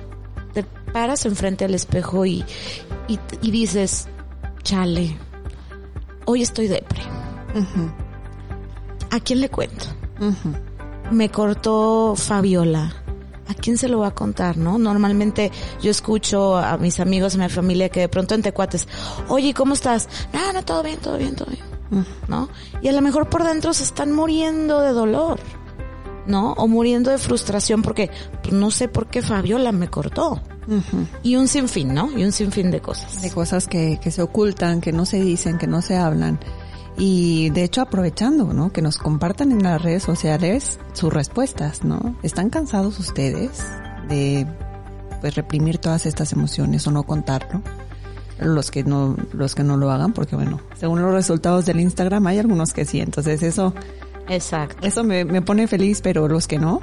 paras 0.93 1.25
enfrente 1.25 1.65
al 1.65 1.73
espejo 1.73 2.25
y, 2.25 2.45
y, 3.07 3.51
dices, 3.51 4.07
chale, 4.63 5.17
hoy 6.25 6.41
estoy 6.41 6.67
depre. 6.67 7.01
¿A 9.11 9.19
quién 9.19 9.41
le 9.41 9.49
cuento? 9.49 9.85
Me 11.11 11.29
cortó 11.29 12.15
Fabiola. 12.15 12.93
¿A 13.47 13.53
quién 13.53 13.77
se 13.77 13.87
lo 13.87 13.99
va 13.99 14.07
a 14.07 14.13
contar, 14.13 14.57
no? 14.57 14.77
Normalmente 14.77 15.51
yo 15.81 15.89
escucho 15.89 16.57
a 16.57 16.77
mis 16.77 16.99
amigos, 16.99 17.35
a 17.35 17.37
mi 17.37 17.47
familia 17.47 17.87
que 17.87 18.01
de 18.01 18.09
pronto 18.09 18.35
entre 18.35 18.51
cuates, 18.51 18.89
oye, 19.29 19.53
¿cómo 19.53 19.73
estás? 19.73 20.09
No, 20.33 20.51
no, 20.51 20.65
todo 20.65 20.83
bien, 20.83 20.97
todo 20.99 21.17
bien, 21.17 21.35
todo 21.35 21.47
bien. 21.49 22.05
¿No? 22.27 22.49
Y 22.81 22.89
a 22.89 22.91
lo 22.91 23.01
mejor 23.01 23.29
por 23.29 23.45
dentro 23.45 23.73
se 23.73 23.83
están 23.83 24.11
muriendo 24.11 24.81
de 24.81 24.91
dolor. 24.91 25.39
¿no? 26.25 26.51
O 26.53 26.67
muriendo 26.67 27.09
de 27.09 27.17
frustración 27.17 27.81
porque 27.81 28.11
pues, 28.41 28.53
no 28.53 28.69
sé 28.69 28.89
por 28.89 29.07
qué 29.07 29.21
Fabiola 29.21 29.71
me 29.71 29.87
cortó. 29.87 30.41
Y 31.23 31.35
un 31.35 31.47
sinfín, 31.47 31.93
¿no? 31.93 32.11
Y 32.17 32.23
un 32.23 32.31
sinfín 32.31 32.71
de 32.71 32.81
cosas. 32.81 33.21
De 33.21 33.31
cosas 33.31 33.67
que, 33.67 33.99
que 34.01 34.11
se 34.11 34.21
ocultan, 34.21 34.81
que 34.81 34.91
no 34.91 35.05
se 35.05 35.19
dicen, 35.19 35.57
que 35.57 35.67
no 35.67 35.81
se 35.81 35.95
hablan. 35.95 36.39
Y 36.97 37.51
de 37.51 37.63
hecho 37.63 37.81
aprovechando, 37.81 38.53
¿no? 38.53 38.71
Que 38.71 38.81
nos 38.81 38.97
compartan 38.97 39.51
en 39.51 39.63
las 39.63 39.81
redes 39.81 40.03
sociales 40.03 40.79
sus 40.93 41.13
respuestas, 41.13 41.83
¿no? 41.83 42.15
¿Están 42.23 42.49
cansados 42.49 42.99
ustedes 42.99 43.63
de 44.09 44.47
pues 45.21 45.35
reprimir 45.35 45.77
todas 45.77 46.05
estas 46.05 46.33
emociones 46.33 46.87
o 46.87 46.91
no 46.91 47.03
contarlo? 47.03 47.61
Los 48.39 48.71
que 48.71 48.83
no, 48.83 49.15
los 49.33 49.55
que 49.55 49.63
no 49.63 49.77
lo 49.77 49.91
hagan, 49.91 50.13
porque 50.13 50.35
bueno, 50.35 50.59
según 50.75 51.01
los 51.01 51.11
resultados 51.11 51.65
del 51.65 51.79
Instagram 51.79 52.25
hay 52.27 52.39
algunos 52.39 52.73
que 52.73 52.85
sí, 52.85 52.99
entonces 52.99 53.41
eso 53.41 53.73
Exacto. 54.29 54.85
Eso 54.85 55.03
me, 55.03 55.25
me 55.25 55.41
pone 55.41 55.67
feliz, 55.67 56.01
pero 56.01 56.27
los 56.27 56.47
que 56.47 56.59
no, 56.59 56.81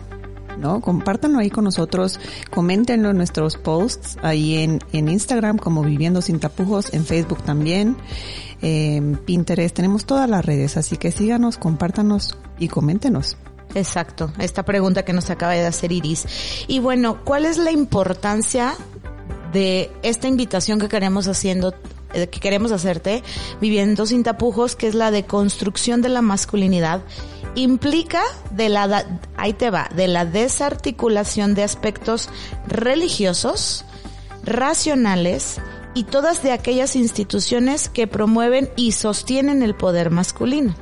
¿no? 0.58 0.80
Compártanlo 0.80 1.38
ahí 1.38 1.50
con 1.50 1.64
nosotros, 1.64 2.20
coméntenlo 2.50 3.10
en 3.10 3.16
nuestros 3.16 3.56
posts, 3.56 4.16
ahí 4.22 4.56
en, 4.56 4.80
en 4.92 5.08
Instagram 5.08 5.58
como 5.58 5.82
Viviendo 5.82 6.22
Sin 6.22 6.40
Tapujos, 6.40 6.92
en 6.92 7.04
Facebook 7.04 7.42
también, 7.42 7.96
en 8.62 9.16
Pinterest, 9.16 9.74
tenemos 9.74 10.06
todas 10.06 10.28
las 10.28 10.44
redes, 10.44 10.76
así 10.76 10.96
que 10.96 11.12
síganos, 11.12 11.58
compártanos 11.58 12.36
y 12.58 12.68
coméntenos. 12.68 13.36
Exacto, 13.74 14.32
esta 14.38 14.64
pregunta 14.64 15.04
que 15.04 15.12
nos 15.12 15.30
acaba 15.30 15.52
de 15.52 15.66
hacer 15.66 15.90
Iris. 15.90 16.26
Y 16.68 16.78
bueno, 16.78 17.24
¿cuál 17.24 17.44
es 17.44 17.58
la 17.58 17.72
importancia 17.72 18.74
de 19.52 19.90
esta 20.02 20.28
invitación 20.28 20.78
que 20.78 20.88
queremos 20.88 21.28
haciendo 21.28 21.74
eh, 22.14 22.28
que 22.28 22.40
queremos 22.40 22.70
hacerte, 22.72 23.22
Viviendo 23.60 24.06
sin 24.06 24.22
tapujos, 24.22 24.76
que 24.76 24.86
es 24.86 24.94
la 24.94 25.10
de 25.10 25.24
construcción 25.24 26.00
de 26.00 26.08
la 26.08 26.22
masculinidad 26.22 27.02
implica 27.54 28.22
de 28.50 28.68
la, 28.68 29.06
ahí 29.36 29.52
te 29.52 29.70
va, 29.70 29.88
de 29.94 30.08
la 30.08 30.24
desarticulación 30.24 31.54
de 31.54 31.62
aspectos 31.62 32.28
religiosos, 32.66 33.84
racionales 34.44 35.60
y 35.94 36.04
todas 36.04 36.42
de 36.42 36.52
aquellas 36.52 36.96
instituciones 36.96 37.88
que 37.88 38.06
promueven 38.06 38.68
y 38.76 38.92
sostienen 38.92 39.62
el 39.62 39.74
poder 39.74 40.10
masculino. 40.10 40.74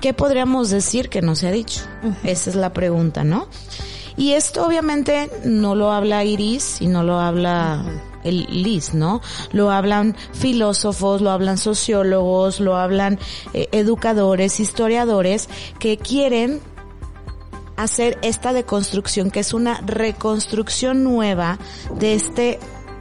¿Qué 0.00 0.14
podríamos 0.14 0.70
decir 0.70 1.10
que 1.10 1.20
no 1.20 1.36
se 1.36 1.48
ha 1.48 1.52
dicho? 1.52 1.82
Esa 2.24 2.50
es 2.50 2.56
la 2.56 2.72
pregunta, 2.72 3.22
¿no? 3.22 3.48
Y 4.16 4.32
esto 4.32 4.66
obviamente 4.66 5.30
no 5.44 5.74
lo 5.74 5.92
habla 5.92 6.24
Iris 6.24 6.80
y 6.80 6.86
no 6.86 7.02
lo 7.02 7.20
habla 7.20 7.84
el 8.24 8.46
Liz, 8.62 8.94
¿no? 8.94 9.20
Lo 9.52 9.70
hablan 9.70 10.16
filósofos, 10.32 11.20
lo 11.20 11.30
hablan 11.30 11.58
sociólogos, 11.58 12.60
lo 12.60 12.76
hablan 12.76 13.18
eh, 13.54 13.68
educadores, 13.72 14.60
historiadores 14.60 15.48
que 15.78 15.96
quieren 15.96 16.60
hacer 17.76 18.18
esta 18.22 18.52
deconstrucción, 18.52 19.30
que 19.30 19.40
es 19.40 19.54
una 19.54 19.80
reconstrucción 19.80 21.02
nueva 21.02 21.58
de 21.98 22.14
este 22.14 22.58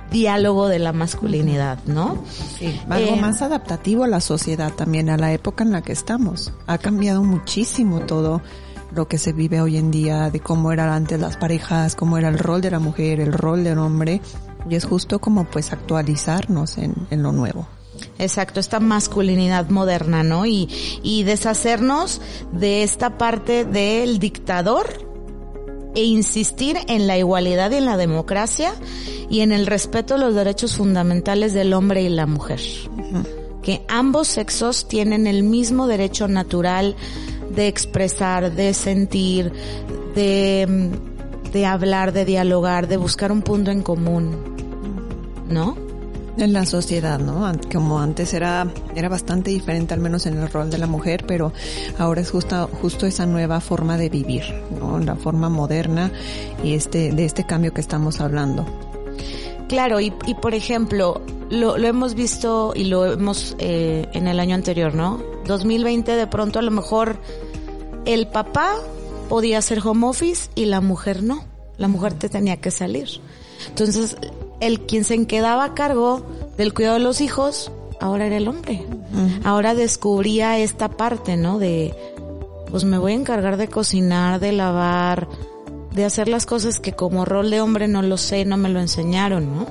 diálogo 0.09 0.67
de 0.67 0.79
la 0.79 0.93
masculinidad, 0.93 1.83
¿no? 1.85 2.17
Sí, 2.57 2.79
algo 2.89 3.15
eh, 3.15 3.21
más 3.21 3.41
adaptativo 3.41 4.03
a 4.03 4.07
la 4.07 4.21
sociedad 4.21 4.73
también, 4.73 5.09
a 5.09 5.17
la 5.17 5.33
época 5.33 5.63
en 5.63 5.71
la 5.71 5.81
que 5.81 5.91
estamos. 5.91 6.53
Ha 6.65 6.77
cambiado 6.77 7.23
muchísimo 7.23 8.01
todo 8.01 8.41
lo 8.91 9.07
que 9.07 9.17
se 9.17 9.33
vive 9.33 9.61
hoy 9.61 9.77
en 9.77 9.91
día, 9.91 10.29
de 10.31 10.39
cómo 10.39 10.71
eran 10.71 10.89
antes 10.89 11.19
las 11.19 11.37
parejas, 11.37 11.95
cómo 11.95 12.17
era 12.17 12.29
el 12.29 12.39
rol 12.39 12.61
de 12.61 12.71
la 12.71 12.79
mujer, 12.79 13.19
el 13.19 13.33
rol 13.33 13.63
del 13.63 13.77
hombre, 13.77 14.21
y 14.69 14.75
es 14.75 14.85
justo 14.85 15.19
como 15.19 15.45
pues 15.45 15.71
actualizarnos 15.71 16.77
en, 16.77 16.95
en 17.11 17.23
lo 17.23 17.31
nuevo. 17.31 17.67
Exacto, 18.17 18.59
esta 18.59 18.79
masculinidad 18.79 19.69
moderna, 19.69 20.23
¿no? 20.23 20.45
Y, 20.45 20.69
y 21.03 21.23
deshacernos 21.23 22.21
de 22.51 22.83
esta 22.83 23.17
parte 23.17 23.65
del 23.65 24.19
dictador 24.19 24.87
e 25.95 26.03
insistir 26.03 26.77
en 26.87 27.07
la 27.07 27.17
igualdad 27.17 27.71
y 27.71 27.75
en 27.75 27.85
la 27.85 27.97
democracia 27.97 28.73
y 29.29 29.41
en 29.41 29.51
el 29.51 29.65
respeto 29.67 30.15
a 30.15 30.17
los 30.17 30.35
derechos 30.35 30.77
fundamentales 30.77 31.53
del 31.53 31.73
hombre 31.73 32.01
y 32.03 32.09
la 32.09 32.25
mujer. 32.25 32.61
Que 33.61 33.85
ambos 33.87 34.27
sexos 34.27 34.87
tienen 34.87 35.27
el 35.27 35.43
mismo 35.43 35.87
derecho 35.87 36.27
natural 36.27 36.95
de 37.53 37.67
expresar, 37.67 38.53
de 38.53 38.73
sentir, 38.73 39.51
de, 40.15 40.91
de 41.51 41.65
hablar, 41.65 42.13
de 42.13 42.25
dialogar, 42.25 42.87
de 42.87 42.97
buscar 42.97 43.31
un 43.31 43.41
punto 43.41 43.71
en 43.71 43.81
común, 43.81 44.37
¿no? 45.49 45.77
En 46.37 46.53
la 46.53 46.65
sociedad, 46.65 47.19
¿no? 47.19 47.51
Como 47.71 47.99
antes 47.99 48.33
era, 48.33 48.71
era 48.95 49.09
bastante 49.09 49.51
diferente, 49.51 49.93
al 49.93 49.99
menos 49.99 50.25
en 50.25 50.37
el 50.37 50.49
rol 50.49 50.69
de 50.69 50.77
la 50.77 50.87
mujer, 50.87 51.25
pero 51.27 51.51
ahora 51.97 52.21
es 52.21 52.31
justo, 52.31 52.69
justo 52.81 53.05
esa 53.05 53.25
nueva 53.25 53.59
forma 53.59 53.97
de 53.97 54.09
vivir, 54.09 54.43
¿no? 54.79 54.99
La 54.99 55.15
forma 55.15 55.49
moderna 55.49 56.11
y 56.63 56.75
este, 56.75 57.11
de 57.11 57.25
este 57.25 57.45
cambio 57.45 57.73
que 57.73 57.81
estamos 57.81 58.21
hablando. 58.21 58.65
Claro, 59.67 59.99
y, 59.99 60.13
y 60.25 60.35
por 60.35 60.53
ejemplo, 60.53 61.21
lo, 61.49 61.77
lo 61.77 61.87
hemos 61.87 62.15
visto 62.15 62.73
y 62.75 62.85
lo 62.85 63.05
hemos 63.05 63.55
eh, 63.59 64.07
en 64.13 64.27
el 64.27 64.39
año 64.39 64.55
anterior, 64.55 64.93
¿no? 64.95 65.21
2020 65.45 66.15
de 66.15 66.27
pronto 66.27 66.59
a 66.59 66.61
lo 66.61 66.71
mejor 66.71 67.17
el 68.05 68.27
papá 68.27 68.75
podía 69.29 69.59
hacer 69.59 69.79
home 69.85 70.07
office 70.07 70.49
y 70.55 70.65
la 70.65 70.81
mujer 70.81 71.23
no. 71.23 71.43
La 71.77 71.87
mujer 71.87 72.13
te 72.13 72.27
tenía 72.27 72.57
que 72.57 72.71
salir. 72.71 73.07
Entonces, 73.69 74.17
el 74.59 74.81
quien 74.81 75.05
se 75.05 75.25
quedaba 75.25 75.63
a 75.63 75.73
cargo 75.73 76.25
del 76.57 76.73
cuidado 76.73 76.95
de 76.95 77.03
los 77.03 77.21
hijos, 77.21 77.71
ahora 78.01 78.25
era 78.25 78.37
el 78.37 78.47
hombre. 78.47 78.85
Ahora 79.43 79.75
descubría 79.75 80.59
esta 80.59 80.89
parte, 80.89 81.37
¿no? 81.37 81.59
De, 81.59 81.93
pues 82.69 82.83
me 82.83 82.97
voy 82.97 83.13
a 83.13 83.15
encargar 83.15 83.57
de 83.57 83.67
cocinar, 83.67 84.39
de 84.39 84.51
lavar, 84.51 85.27
de 85.93 86.05
hacer 86.05 86.27
las 86.27 86.45
cosas 86.45 86.79
que 86.79 86.93
como 86.93 87.25
rol 87.25 87.49
de 87.49 87.61
hombre 87.61 87.87
no 87.87 88.01
lo 88.01 88.17
sé, 88.17 88.45
no 88.45 88.57
me 88.57 88.69
lo 88.69 88.79
enseñaron, 88.79 89.55
¿no? 89.55 89.65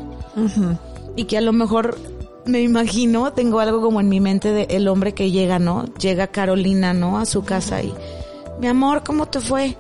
Y 1.17 1.25
que 1.25 1.37
a 1.37 1.41
lo 1.41 1.53
mejor 1.53 1.99
me 2.47 2.63
imagino, 2.63 3.33
tengo 3.33 3.61
algo 3.61 3.81
como 3.81 4.01
en 4.01 4.09
mi 4.09 4.21
mente 4.21 4.53
de 4.53 4.67
el 4.71 4.89
hombre 4.89 5.13
que 5.13 5.31
llega, 5.31 5.59
¿no? 5.59 5.85
Llega 5.97 6.29
Carolina, 6.29 6.95
¿no? 6.95 7.19
A 7.19 7.27
su 7.27 7.45
casa 7.45 7.83
y, 7.83 7.93
mi 8.61 8.67
amor, 8.67 9.03
¿cómo 9.05 9.27
te 9.27 9.41
fue? 9.41 9.77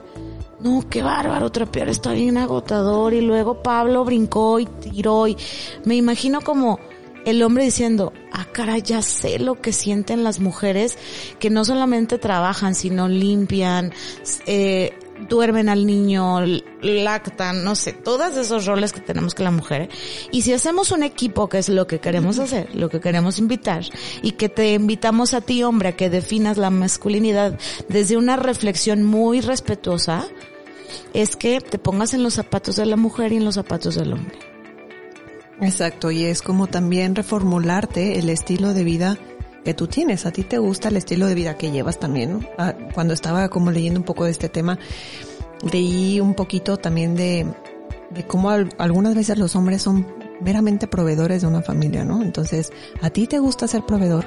No, 0.60 0.84
qué 0.88 1.02
bárbaro, 1.02 1.50
trapear 1.50 1.88
está 1.88 2.12
bien 2.12 2.36
agotador. 2.36 3.14
Y 3.14 3.20
luego 3.20 3.62
Pablo 3.62 4.04
brincó 4.04 4.58
y 4.58 4.66
tiró 4.66 5.28
y 5.28 5.36
me 5.84 5.96
imagino 5.96 6.40
como 6.40 6.80
el 7.24 7.42
hombre 7.42 7.64
diciendo, 7.64 8.12
ah, 8.32 8.46
cara, 8.50 8.78
ya 8.78 9.02
sé 9.02 9.38
lo 9.38 9.60
que 9.60 9.72
sienten 9.72 10.24
las 10.24 10.40
mujeres 10.40 10.98
que 11.38 11.50
no 11.50 11.64
solamente 11.64 12.18
trabajan, 12.18 12.74
sino 12.74 13.08
limpian, 13.08 13.92
eh, 14.46 14.97
duermen 15.28 15.68
al 15.68 15.86
niño, 15.86 16.40
lactan, 16.80 17.64
no 17.64 17.74
sé, 17.74 17.92
todos 17.92 18.36
esos 18.36 18.66
roles 18.66 18.92
que 18.92 19.00
tenemos 19.00 19.34
que 19.34 19.42
la 19.42 19.50
mujer. 19.50 19.88
Y 20.30 20.42
si 20.42 20.52
hacemos 20.52 20.92
un 20.92 21.02
equipo, 21.02 21.48
que 21.48 21.58
es 21.58 21.68
lo 21.68 21.86
que 21.86 22.00
queremos 22.00 22.38
hacer, 22.38 22.74
lo 22.74 22.88
que 22.88 23.00
queremos 23.00 23.38
invitar, 23.38 23.84
y 24.22 24.32
que 24.32 24.48
te 24.48 24.74
invitamos 24.74 25.34
a 25.34 25.40
ti, 25.40 25.62
hombre, 25.62 25.90
a 25.90 25.96
que 25.96 26.10
definas 26.10 26.56
la 26.56 26.70
masculinidad 26.70 27.58
desde 27.88 28.16
una 28.16 28.36
reflexión 28.36 29.02
muy 29.02 29.40
respetuosa, 29.40 30.26
es 31.14 31.36
que 31.36 31.60
te 31.60 31.78
pongas 31.78 32.14
en 32.14 32.22
los 32.22 32.34
zapatos 32.34 32.76
de 32.76 32.86
la 32.86 32.96
mujer 32.96 33.32
y 33.32 33.36
en 33.36 33.44
los 33.44 33.56
zapatos 33.56 33.94
del 33.94 34.12
hombre. 34.12 34.38
Exacto, 35.60 36.10
y 36.10 36.24
es 36.24 36.40
como 36.40 36.68
también 36.68 37.14
reformularte 37.14 38.18
el 38.18 38.30
estilo 38.30 38.74
de 38.74 38.84
vida 38.84 39.18
que 39.64 39.74
tú 39.74 39.86
tienes. 39.86 40.26
A 40.26 40.30
ti 40.30 40.44
te 40.44 40.58
gusta 40.58 40.88
el 40.88 40.96
estilo 40.96 41.26
de 41.26 41.34
vida 41.34 41.56
que 41.56 41.70
llevas 41.70 41.98
también. 41.98 42.48
Ah, 42.58 42.74
cuando 42.94 43.14
estaba 43.14 43.48
como 43.48 43.70
leyendo 43.70 44.00
un 44.00 44.04
poco 44.04 44.24
de 44.24 44.30
este 44.30 44.48
tema, 44.48 44.78
leí 45.72 46.20
un 46.20 46.34
poquito 46.34 46.76
también 46.76 47.16
de, 47.16 47.46
de 48.10 48.26
cómo 48.26 48.50
algunas 48.50 49.14
veces 49.14 49.38
los 49.38 49.56
hombres 49.56 49.82
son 49.82 50.06
meramente 50.40 50.86
proveedores 50.86 51.42
de 51.42 51.48
una 51.48 51.62
familia, 51.62 52.04
¿no? 52.04 52.22
Entonces, 52.22 52.72
a 53.02 53.10
ti 53.10 53.26
te 53.26 53.38
gusta 53.38 53.66
ser 53.66 53.84
proveedor 53.84 54.24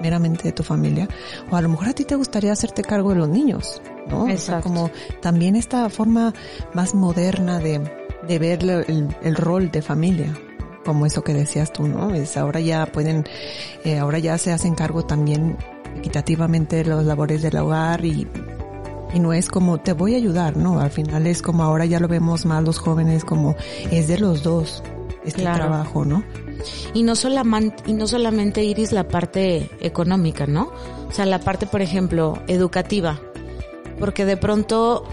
meramente 0.00 0.44
de 0.44 0.52
tu 0.52 0.62
familia, 0.62 1.08
o 1.50 1.56
a 1.56 1.62
lo 1.62 1.68
mejor 1.68 1.88
a 1.88 1.92
ti 1.92 2.04
te 2.04 2.16
gustaría 2.16 2.50
hacerte 2.50 2.82
cargo 2.82 3.10
de 3.10 3.16
los 3.16 3.28
niños, 3.28 3.80
¿no? 4.08 4.28
Exacto. 4.28 4.68
como 4.68 4.90
también 5.20 5.54
esta 5.54 5.88
forma 5.90 6.34
más 6.74 6.94
moderna 6.94 7.60
de, 7.60 7.80
de 8.26 8.38
ver 8.38 8.64
el, 8.64 9.08
el 9.22 9.36
rol 9.36 9.70
de 9.70 9.82
familia 9.82 10.34
como 10.84 11.06
eso 11.06 11.22
que 11.22 11.34
decías 11.34 11.72
tú, 11.72 11.86
¿no? 11.88 12.14
Es 12.14 12.36
ahora 12.36 12.60
ya 12.60 12.86
pueden, 12.86 13.24
eh, 13.84 13.98
ahora 13.98 14.18
ya 14.18 14.38
se 14.38 14.52
hacen 14.52 14.74
cargo 14.74 15.04
también 15.04 15.56
equitativamente 15.96 16.76
de 16.76 16.84
las 16.84 17.04
labores 17.04 17.42
del 17.42 17.56
hogar 17.56 18.04
y, 18.04 18.26
y 19.14 19.20
no 19.20 19.32
es 19.32 19.48
como 19.48 19.78
te 19.78 19.92
voy 19.92 20.14
a 20.14 20.16
ayudar, 20.16 20.56
¿no? 20.56 20.80
Al 20.80 20.90
final 20.90 21.26
es 21.26 21.42
como 21.42 21.62
ahora 21.62 21.84
ya 21.84 22.00
lo 22.00 22.08
vemos 22.08 22.46
más 22.46 22.62
los 22.62 22.78
jóvenes 22.78 23.24
como 23.24 23.56
es 23.90 24.08
de 24.08 24.18
los 24.18 24.42
dos 24.42 24.82
este 25.24 25.42
trabajo, 25.42 26.04
¿no? 26.04 26.24
Y 26.94 27.02
no 27.02 27.16
solamente, 27.16 27.84
y 27.86 27.92
no 27.92 28.06
solamente 28.06 28.64
Iris 28.64 28.92
la 28.92 29.08
parte 29.08 29.70
económica, 29.80 30.46
¿no? 30.46 30.72
O 31.08 31.12
sea, 31.12 31.26
la 31.26 31.40
parte, 31.40 31.66
por 31.66 31.82
ejemplo, 31.82 32.42
educativa. 32.46 33.20
Porque 33.98 34.24
de 34.24 34.36
pronto 34.36 35.04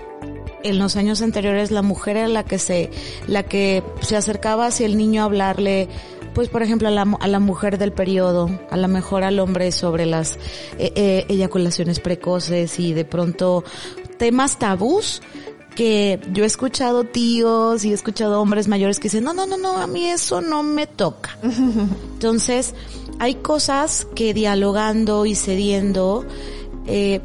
en 0.64 0.80
los 0.80 0.96
años 0.96 1.22
anteriores 1.22 1.72
la 1.72 1.82
mujer 1.82 2.18
era 2.18 2.28
la 2.28 2.44
que 2.44 2.60
se, 2.60 2.90
la 3.28 3.44
que 3.44 3.84
se 4.02 4.16
acercaba 4.16 4.68
hacia 4.68 4.86
el 4.86 4.98
niño 4.98 5.22
a 5.22 5.26
hablarle, 5.26 5.88
pues 6.34 6.50
por 6.50 6.64
ejemplo 6.64 6.88
a 6.88 6.92
la, 6.92 7.02
a 7.20 7.28
la 7.28 7.40
mujer 7.40 7.78
del 7.78 7.92
periodo, 7.92 8.50
a 8.70 8.78
lo 8.78 8.88
mejor 8.88 9.24
al 9.24 9.40
hombre 9.40 9.72
sobre 9.72 10.06
las 10.06 10.36
eh, 10.78 10.92
eh, 10.96 11.26
eyaculaciones 11.30 12.00
precoces 12.00 12.80
y 12.80 12.94
de 12.94 13.06
pronto 13.06 13.64
temas 14.18 14.60
tabús 14.60 15.22
que 15.76 16.20
yo 16.34 16.44
he 16.44 16.48
escuchado 16.48 17.06
tíos 17.06 17.86
y 17.86 17.92
he 17.92 17.94
escuchado 17.94 18.42
hombres 18.42 18.68
mayores 18.68 19.00
que 19.00 19.04
dicen, 19.04 19.24
no, 19.24 19.34
no, 19.34 19.46
no, 19.46 19.58
no, 19.58 19.78
a 19.78 19.88
mí 19.88 20.08
eso 20.08 20.42
no 20.42 20.62
me 20.62 20.88
toca. 20.88 21.38
Entonces, 22.14 22.74
hay 23.20 23.36
cosas 23.36 24.06
que 24.14 24.34
dialogando 24.34 25.26
y 25.26 25.36
cediendo, 25.36 26.26
eh, 26.86 27.22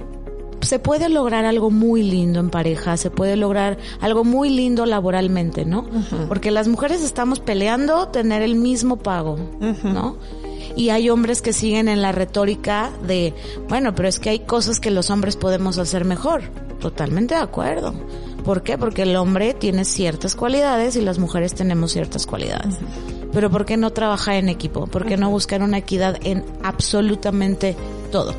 se 0.64 0.78
puede 0.78 1.08
lograr 1.08 1.44
algo 1.44 1.70
muy 1.70 2.02
lindo 2.02 2.40
en 2.40 2.50
pareja, 2.50 2.96
se 2.96 3.10
puede 3.10 3.36
lograr 3.36 3.78
algo 4.00 4.24
muy 4.24 4.50
lindo 4.50 4.86
laboralmente, 4.86 5.64
¿no? 5.64 5.86
Porque 6.28 6.50
las 6.50 6.68
mujeres 6.68 7.02
estamos 7.02 7.40
peleando 7.40 8.08
tener 8.08 8.42
el 8.42 8.54
mismo 8.54 8.96
pago, 8.96 9.36
¿no? 9.82 10.16
Y 10.76 10.88
hay 10.90 11.08
hombres 11.08 11.40
que 11.40 11.52
siguen 11.52 11.88
en 11.88 12.02
la 12.02 12.12
retórica 12.12 12.90
de, 13.06 13.32
bueno, 13.68 13.94
pero 13.94 14.08
es 14.08 14.18
que 14.18 14.30
hay 14.30 14.40
cosas 14.40 14.80
que 14.80 14.90
los 14.90 15.10
hombres 15.10 15.36
podemos 15.36 15.78
hacer 15.78 16.04
mejor. 16.04 16.42
Totalmente 16.80 17.34
de 17.34 17.40
acuerdo. 17.40 17.94
¿Por 18.44 18.62
qué? 18.62 18.76
Porque 18.76 19.02
el 19.02 19.16
hombre 19.16 19.54
tiene 19.54 19.84
ciertas 19.84 20.34
cualidades 20.34 20.96
y 20.96 21.00
las 21.00 21.18
mujeres 21.18 21.54
tenemos 21.54 21.92
ciertas 21.92 22.26
cualidades. 22.26 22.76
Pero 23.32 23.50
¿por 23.50 23.64
qué 23.64 23.76
no 23.76 23.90
trabajar 23.90 24.34
en 24.34 24.48
equipo? 24.48 24.86
¿Por 24.86 25.06
qué 25.06 25.16
no 25.16 25.30
buscar 25.30 25.62
una 25.62 25.78
equidad 25.78 26.18
en 26.24 26.44
absolutamente 26.62 27.76
todo? 28.12 28.34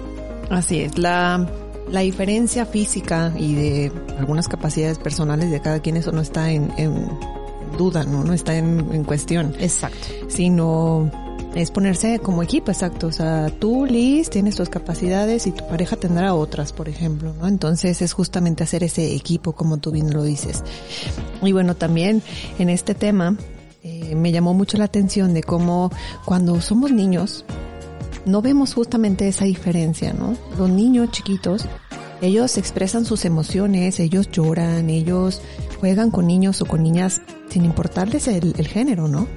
Así 0.49 0.81
es. 0.81 0.97
La 0.97 1.49
la 1.89 2.01
diferencia 2.01 2.65
física 2.65 3.33
y 3.37 3.55
de 3.55 3.91
algunas 4.17 4.47
capacidades 4.47 4.97
personales 4.97 5.51
de 5.51 5.61
cada 5.61 5.79
quien, 5.79 5.97
eso 5.97 6.11
no 6.11 6.21
está 6.21 6.51
en, 6.51 6.71
duda, 7.77 8.03
¿no? 8.03 8.23
No 8.23 8.33
está 8.33 8.55
en, 8.55 9.03
cuestión. 9.03 9.53
Exacto. 9.59 10.07
Sino 10.27 11.11
es 11.55 11.71
ponerse 11.71 12.19
como 12.19 12.43
equipo, 12.43 12.71
exacto. 12.71 13.07
O 13.07 13.11
sea, 13.11 13.49
tú, 13.59 13.85
Liz, 13.85 14.29
tienes 14.29 14.55
tus 14.55 14.69
capacidades 14.69 15.47
y 15.47 15.51
tu 15.51 15.67
pareja 15.67 15.95
tendrá 15.95 16.33
otras, 16.33 16.73
por 16.73 16.89
ejemplo, 16.89 17.33
¿no? 17.33 17.47
Entonces 17.47 18.01
es 18.01 18.13
justamente 18.13 18.63
hacer 18.63 18.83
ese 18.83 19.15
equipo, 19.15 19.53
como 19.53 19.77
tú 19.77 19.91
bien 19.91 20.13
lo 20.13 20.23
dices. 20.23 20.63
Y 21.41 21.51
bueno, 21.51 21.75
también 21.75 22.21
en 22.59 22.69
este 22.69 22.95
tema 22.95 23.37
eh, 23.83 24.15
me 24.15 24.31
llamó 24.31 24.53
mucho 24.53 24.77
la 24.77 24.85
atención 24.85 25.33
de 25.33 25.43
cómo 25.43 25.91
cuando 26.25 26.59
somos 26.59 26.91
niños, 26.91 27.45
no 28.25 28.41
vemos 28.41 28.73
justamente 28.73 29.27
esa 29.27 29.45
diferencia, 29.45 30.13
¿no? 30.13 30.35
Los 30.57 30.69
niños 30.69 31.11
chiquitos, 31.11 31.65
ellos 32.21 32.57
expresan 32.57 33.05
sus 33.05 33.25
emociones, 33.25 33.99
ellos 33.99 34.29
lloran, 34.31 34.89
ellos 34.89 35.41
juegan 35.79 36.11
con 36.11 36.27
niños 36.27 36.61
o 36.61 36.65
con 36.65 36.83
niñas 36.83 37.21
sin 37.49 37.65
importarles 37.65 38.27
el, 38.27 38.53
género, 38.67 39.07
¿no? 39.07 39.27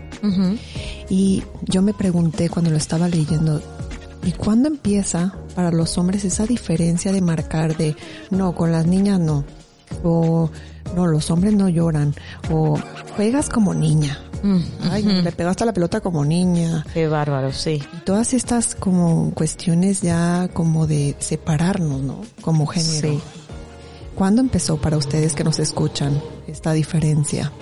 Y 1.09 1.43
yo 1.63 1.83
me 1.83 1.95
pregunté 1.95 2.49
cuando 2.49 2.71
lo 2.71 2.77
estaba 2.77 3.09
leyendo, 3.09 3.61
¿y 4.25 4.33
cuándo 4.33 4.69
empieza 4.69 5.35
para 5.55 5.71
los 5.71 5.99
hombres 5.99 6.25
esa 6.25 6.47
diferencia 6.47 7.13
de 7.13 7.21
marcar 7.21 7.77
de, 7.77 7.97
no, 8.31 8.55
con 8.55 8.73
las 8.73 8.87
niñas 8.87 9.21
no, 9.21 9.45
o 10.03 10.51
no, 10.95 11.07
los 11.07 11.31
hombres 11.31 11.55
no 11.55 11.69
lloran, 11.69 12.15
o 12.51 12.79
juegas 13.17 13.49
como 13.49 13.75
niña, 13.75 14.19
Mm, 14.43 14.61
Ay, 14.91 15.03
le 15.03 15.33
pegaste 15.33 15.65
la 15.65 15.73
pelota 15.73 16.01
como 16.01 16.25
niña. 16.25 16.85
Qué 16.95 17.09
bárbaro, 17.09 17.53
sí. 17.53 17.83
Y 17.93 18.01
todas 18.05 18.35
estas 18.35 18.75
como 18.75 19.33
cuestiones 19.35 20.01
ya 20.01 20.49
como 20.53 20.87
de 20.87 21.17
separarnos, 21.19 22.03
¿no? 22.03 22.21
Como 22.41 22.67
género. 22.67 23.09
Sí. 23.11 23.21
¿Cuándo 24.15 24.41
empezó 24.41 24.77
para 24.79 24.97
ustedes 24.97 25.35
que 25.35 25.45
nos 25.45 25.59
escuchan 25.59 26.21
esta 26.47 26.73
diferencia? 26.73 27.53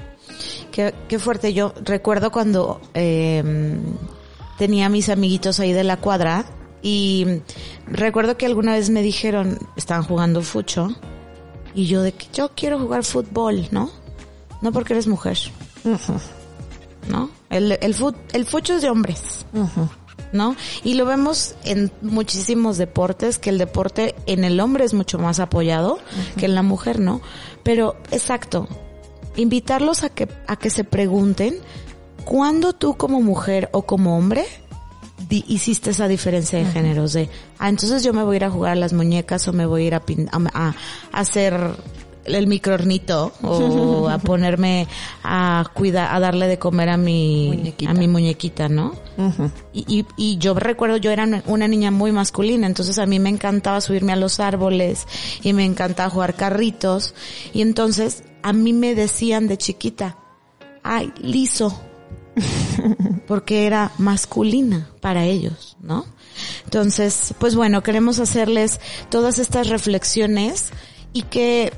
Qué, 0.70 0.94
qué 1.08 1.18
fuerte. 1.18 1.52
Yo 1.52 1.74
recuerdo 1.84 2.30
cuando 2.30 2.80
eh, 2.94 3.78
tenía 4.58 4.88
mis 4.88 5.08
amiguitos 5.08 5.60
ahí 5.60 5.72
de 5.72 5.84
la 5.84 5.98
cuadra 5.98 6.46
y 6.82 7.26
recuerdo 7.86 8.36
que 8.36 8.46
alguna 8.46 8.72
vez 8.72 8.90
me 8.90 9.02
dijeron, 9.02 9.58
estaban 9.76 10.04
jugando 10.04 10.42
fucho 10.42 10.88
y 11.74 11.86
yo 11.86 12.02
de 12.02 12.12
que 12.12 12.26
yo 12.32 12.50
quiero 12.54 12.78
jugar 12.78 13.04
fútbol, 13.04 13.68
¿no? 13.70 13.90
No 14.62 14.72
porque 14.72 14.94
eres 14.94 15.06
mujer. 15.06 15.38
¿No? 17.08 17.30
El, 17.50 17.72
el, 17.72 17.94
el 18.32 18.46
fucho 18.46 18.74
es 18.74 18.82
de 18.82 18.90
hombres. 18.90 19.46
¿No? 20.32 20.56
Y 20.82 20.94
lo 20.94 21.06
vemos 21.06 21.54
en 21.64 21.92
muchísimos 22.02 22.78
deportes, 22.78 23.38
que 23.38 23.50
el 23.50 23.58
deporte 23.58 24.14
en 24.26 24.44
el 24.44 24.58
hombre 24.60 24.84
es 24.84 24.92
mucho 24.92 25.18
más 25.18 25.38
apoyado 25.38 25.98
que 26.36 26.46
en 26.46 26.54
la 26.54 26.62
mujer, 26.62 26.98
¿no? 26.98 27.20
Pero, 27.62 27.96
exacto, 28.10 28.66
invitarlos 29.36 30.02
a 30.02 30.08
que, 30.08 30.28
a 30.46 30.56
que 30.56 30.68
se 30.70 30.84
pregunten, 30.84 31.56
¿cuándo 32.24 32.72
tú 32.72 32.96
como 32.96 33.22
mujer 33.22 33.70
o 33.72 33.82
como 33.82 34.16
hombre 34.18 34.44
hiciste 35.30 35.90
esa 35.90 36.08
diferencia 36.08 36.58
de 36.58 36.66
géneros? 36.66 37.12
De, 37.12 37.30
ah, 37.58 37.68
entonces 37.68 38.02
yo 38.02 38.12
me 38.12 38.24
voy 38.24 38.34
a 38.34 38.38
ir 38.38 38.44
a 38.44 38.50
jugar 38.50 38.72
a 38.72 38.76
las 38.76 38.92
muñecas 38.92 39.46
o 39.48 39.52
me 39.52 39.64
voy 39.64 39.84
a 39.84 39.86
ir 39.86 39.94
a, 39.94 40.02
a, 40.54 40.68
a 40.68 40.74
hacer 41.12 41.76
el 42.26 42.46
microornito 42.46 43.32
o 43.42 44.08
a 44.10 44.18
ponerme 44.18 44.86
a 45.22 45.64
cuidar, 45.74 46.14
a 46.14 46.20
darle 46.20 46.46
de 46.46 46.58
comer 46.58 46.88
a 46.88 46.96
mi, 46.96 47.52
Muñequita. 47.56 47.90
a 47.90 47.94
mi 47.94 48.08
muñequita, 48.08 48.68
¿no? 48.68 48.94
Y, 49.72 49.84
y, 49.88 50.06
y 50.16 50.38
yo 50.38 50.54
recuerdo, 50.54 50.98
yo 50.98 51.10
era 51.10 51.26
una 51.46 51.68
niña 51.68 51.90
muy 51.90 52.12
masculina, 52.12 52.66
entonces 52.66 52.98
a 52.98 53.06
mí 53.06 53.18
me 53.18 53.30
encantaba 53.30 53.80
subirme 53.80 54.12
a 54.12 54.16
los 54.16 54.40
árboles 54.40 55.06
y 55.42 55.52
me 55.52 55.64
encantaba 55.64 56.10
jugar 56.10 56.34
carritos. 56.34 57.14
Y 57.52 57.62
entonces 57.62 58.24
a 58.42 58.52
mí 58.52 58.72
me 58.72 58.94
decían 58.94 59.48
de 59.48 59.56
chiquita, 59.56 60.18
ay, 60.82 61.12
liso. 61.20 61.80
Porque 63.26 63.66
era 63.66 63.92
masculina 63.98 64.90
para 65.00 65.24
ellos, 65.24 65.76
¿no? 65.80 66.04
Entonces, 66.64 67.34
pues 67.38 67.54
bueno, 67.56 67.82
queremos 67.82 68.18
hacerles 68.20 68.78
todas 69.08 69.38
estas 69.38 69.68
reflexiones 69.68 70.70
y 71.12 71.22
que 71.22 71.72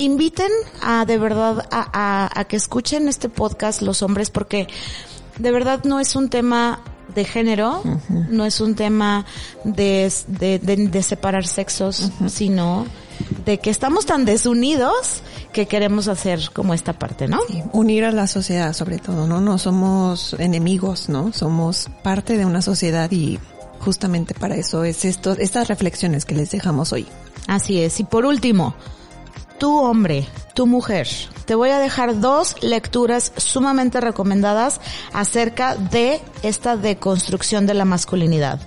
inviten 0.00 0.50
a 0.82 1.04
de 1.04 1.18
verdad 1.18 1.68
a, 1.70 1.90
a, 1.92 2.40
a 2.40 2.44
que 2.44 2.56
escuchen 2.56 3.08
este 3.08 3.28
podcast 3.28 3.82
los 3.82 4.02
hombres 4.02 4.30
porque 4.30 4.66
de 5.38 5.52
verdad 5.52 5.84
no 5.84 6.00
es 6.00 6.16
un 6.16 6.28
tema 6.28 6.80
de 7.14 7.24
género, 7.24 7.82
no 8.08 8.44
es 8.44 8.60
un 8.60 8.74
tema 8.74 9.26
de, 9.64 10.12
de, 10.28 10.58
de, 10.58 10.76
de 10.76 11.02
separar 11.02 11.46
sexos, 11.46 12.10
sino 12.28 12.86
de 13.44 13.58
que 13.58 13.70
estamos 13.70 14.06
tan 14.06 14.24
desunidos 14.24 15.22
que 15.52 15.66
queremos 15.66 16.08
hacer 16.08 16.50
como 16.52 16.72
esta 16.72 16.98
parte, 16.98 17.26
¿no? 17.26 17.40
Sí, 17.48 17.62
Unir 17.72 18.04
a 18.04 18.12
la 18.12 18.26
sociedad 18.26 18.72
sobre 18.72 18.98
todo, 18.98 19.26
¿no? 19.26 19.40
No 19.40 19.58
somos 19.58 20.36
enemigos, 20.38 21.08
¿no? 21.08 21.32
Somos 21.32 21.90
parte 22.02 22.36
de 22.36 22.46
una 22.46 22.62
sociedad 22.62 23.10
y 23.10 23.40
justamente 23.80 24.34
para 24.34 24.56
eso 24.56 24.84
es 24.84 25.04
esto, 25.04 25.32
estas 25.32 25.68
reflexiones 25.68 26.24
que 26.24 26.34
les 26.34 26.50
dejamos 26.52 26.92
hoy. 26.92 27.06
Así 27.48 27.80
es. 27.80 27.98
Y 27.98 28.04
por 28.04 28.24
último, 28.24 28.74
tu 29.60 29.78
hombre, 29.78 30.26
tu 30.54 30.66
mujer, 30.66 31.06
te 31.44 31.54
voy 31.54 31.68
a 31.68 31.78
dejar 31.78 32.18
dos 32.18 32.56
lecturas 32.62 33.30
sumamente 33.36 34.00
recomendadas 34.00 34.80
acerca 35.12 35.76
de 35.76 36.22
esta 36.42 36.78
deconstrucción 36.78 37.66
de 37.66 37.74
la 37.74 37.84
masculinidad. 37.84 38.58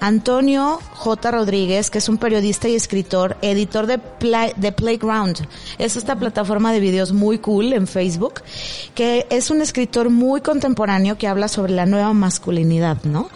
Antonio 0.00 0.78
J. 0.92 1.30
Rodríguez, 1.30 1.88
que 1.88 1.96
es 1.96 2.10
un 2.10 2.18
periodista 2.18 2.68
y 2.68 2.74
escritor, 2.74 3.38
editor 3.40 3.86
de, 3.86 3.98
de 4.56 4.72
Playground. 4.72 5.48
Es 5.78 5.96
esta 5.96 6.16
plataforma 6.16 6.70
de 6.74 6.80
videos 6.80 7.12
muy 7.12 7.38
cool 7.38 7.72
en 7.72 7.86
Facebook, 7.86 8.42
que 8.94 9.26
es 9.30 9.50
un 9.50 9.62
escritor 9.62 10.10
muy 10.10 10.42
contemporáneo 10.42 11.16
que 11.16 11.28
habla 11.28 11.48
sobre 11.48 11.72
la 11.72 11.86
nueva 11.86 12.12
masculinidad, 12.12 13.02
¿no? 13.04 13.30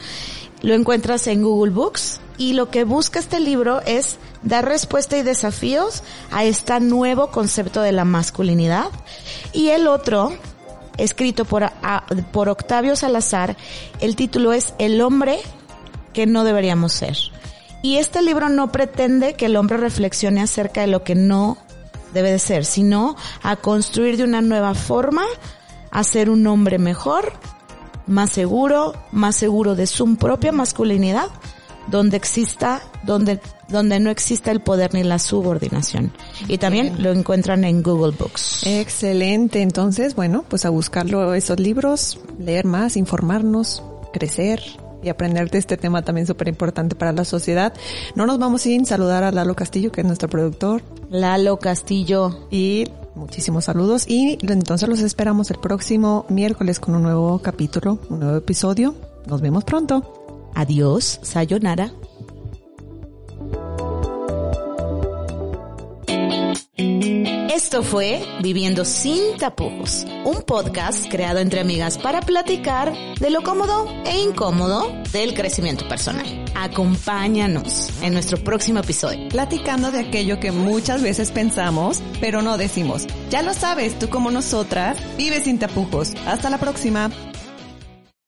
Lo 0.60 0.74
encuentras 0.74 1.28
en 1.28 1.42
Google 1.42 1.72
Books 1.72 2.20
y 2.38 2.52
lo 2.52 2.70
que 2.70 2.84
busca 2.84 3.18
este 3.18 3.40
libro 3.40 3.82
es 3.82 4.16
dar 4.42 4.64
respuesta 4.64 5.18
y 5.18 5.22
desafíos 5.22 6.02
a 6.30 6.44
este 6.44 6.78
nuevo 6.80 7.30
concepto 7.30 7.82
de 7.82 7.92
la 7.92 8.04
masculinidad. 8.04 8.90
Y 9.52 9.68
el 9.68 9.88
otro, 9.88 10.32
escrito 10.96 11.44
por, 11.44 11.70
por 12.32 12.48
Octavio 12.48 12.96
Salazar, 12.96 13.56
el 14.00 14.16
título 14.16 14.52
es 14.52 14.72
El 14.78 15.00
hombre 15.00 15.40
que 16.14 16.26
no 16.26 16.44
deberíamos 16.44 16.92
ser. 16.92 17.16
Y 17.82 17.96
este 17.96 18.22
libro 18.22 18.48
no 18.48 18.72
pretende 18.72 19.34
que 19.34 19.46
el 19.46 19.56
hombre 19.56 19.76
reflexione 19.76 20.40
acerca 20.40 20.80
de 20.80 20.86
lo 20.86 21.04
que 21.04 21.14
no 21.14 21.58
debe 22.14 22.30
de 22.30 22.38
ser, 22.38 22.64
sino 22.64 23.16
a 23.42 23.56
construir 23.56 24.16
de 24.16 24.24
una 24.24 24.40
nueva 24.40 24.74
forma, 24.74 25.24
a 25.90 26.04
ser 26.04 26.30
un 26.30 26.46
hombre 26.46 26.78
mejor, 26.78 27.32
más 28.06 28.30
seguro, 28.30 28.94
más 29.12 29.36
seguro 29.36 29.74
de 29.74 29.86
su 29.86 30.16
propia 30.16 30.50
masculinidad, 30.50 31.28
donde 31.90 32.16
exista, 32.16 32.82
donde, 33.04 33.40
donde 33.68 34.00
no 34.00 34.10
exista 34.10 34.50
el 34.50 34.60
poder 34.60 34.94
ni 34.94 35.02
la 35.02 35.18
subordinación. 35.18 36.12
Y 36.46 36.58
también 36.58 37.02
lo 37.02 37.12
encuentran 37.12 37.64
en 37.64 37.82
Google 37.82 38.14
Books. 38.18 38.66
Excelente. 38.66 39.62
Entonces, 39.62 40.14
bueno, 40.14 40.44
pues 40.48 40.64
a 40.64 40.70
buscarlo 40.70 41.34
esos 41.34 41.58
libros, 41.58 42.20
leer 42.38 42.64
más, 42.64 42.96
informarnos, 42.96 43.82
crecer 44.12 44.60
y 45.02 45.08
aprender 45.08 45.50
de 45.50 45.58
este 45.58 45.76
tema 45.76 46.02
también 46.02 46.26
súper 46.26 46.48
importante 46.48 46.94
para 46.94 47.12
la 47.12 47.24
sociedad. 47.24 47.72
No 48.14 48.26
nos 48.26 48.38
vamos 48.38 48.62
sin 48.62 48.84
saludar 48.84 49.22
a 49.22 49.30
Lalo 49.30 49.54
Castillo, 49.54 49.92
que 49.92 50.00
es 50.00 50.06
nuestro 50.06 50.28
productor. 50.28 50.82
Lalo 51.10 51.58
Castillo. 51.58 52.46
Y 52.50 52.86
muchísimos 53.14 53.64
saludos. 53.64 54.08
Y 54.08 54.38
entonces 54.42 54.88
los 54.88 55.00
esperamos 55.00 55.50
el 55.50 55.58
próximo 55.58 56.26
miércoles 56.28 56.80
con 56.80 56.94
un 56.94 57.02
nuevo 57.02 57.38
capítulo, 57.40 57.98
un 58.10 58.20
nuevo 58.20 58.36
episodio. 58.36 58.94
Nos 59.26 59.40
vemos 59.40 59.64
pronto. 59.64 60.17
Adiós, 60.58 61.20
sayonara. 61.22 61.92
Esto 67.54 67.84
fue 67.84 68.24
Viviendo 68.42 68.84
sin 68.84 69.36
tapujos, 69.38 70.04
un 70.24 70.42
podcast 70.42 71.08
creado 71.08 71.38
entre 71.38 71.60
amigas 71.60 71.96
para 71.96 72.22
platicar 72.22 72.92
de 73.20 73.30
lo 73.30 73.42
cómodo 73.42 73.86
e 74.04 74.18
incómodo 74.20 74.92
del 75.12 75.34
crecimiento 75.34 75.86
personal. 75.86 76.26
Acompáñanos 76.56 77.90
en 78.02 78.14
nuestro 78.14 78.42
próximo 78.42 78.80
episodio. 78.80 79.28
Platicando 79.28 79.92
de 79.92 80.00
aquello 80.00 80.40
que 80.40 80.50
muchas 80.50 81.02
veces 81.02 81.30
pensamos, 81.30 82.02
pero 82.20 82.42
no 82.42 82.58
decimos. 82.58 83.06
Ya 83.30 83.42
lo 83.42 83.54
sabes, 83.54 83.96
tú 83.96 84.08
como 84.08 84.32
nosotras, 84.32 84.98
vive 85.16 85.40
sin 85.40 85.60
tapujos. 85.60 86.14
Hasta 86.26 86.50
la 86.50 86.58
próxima. 86.58 87.12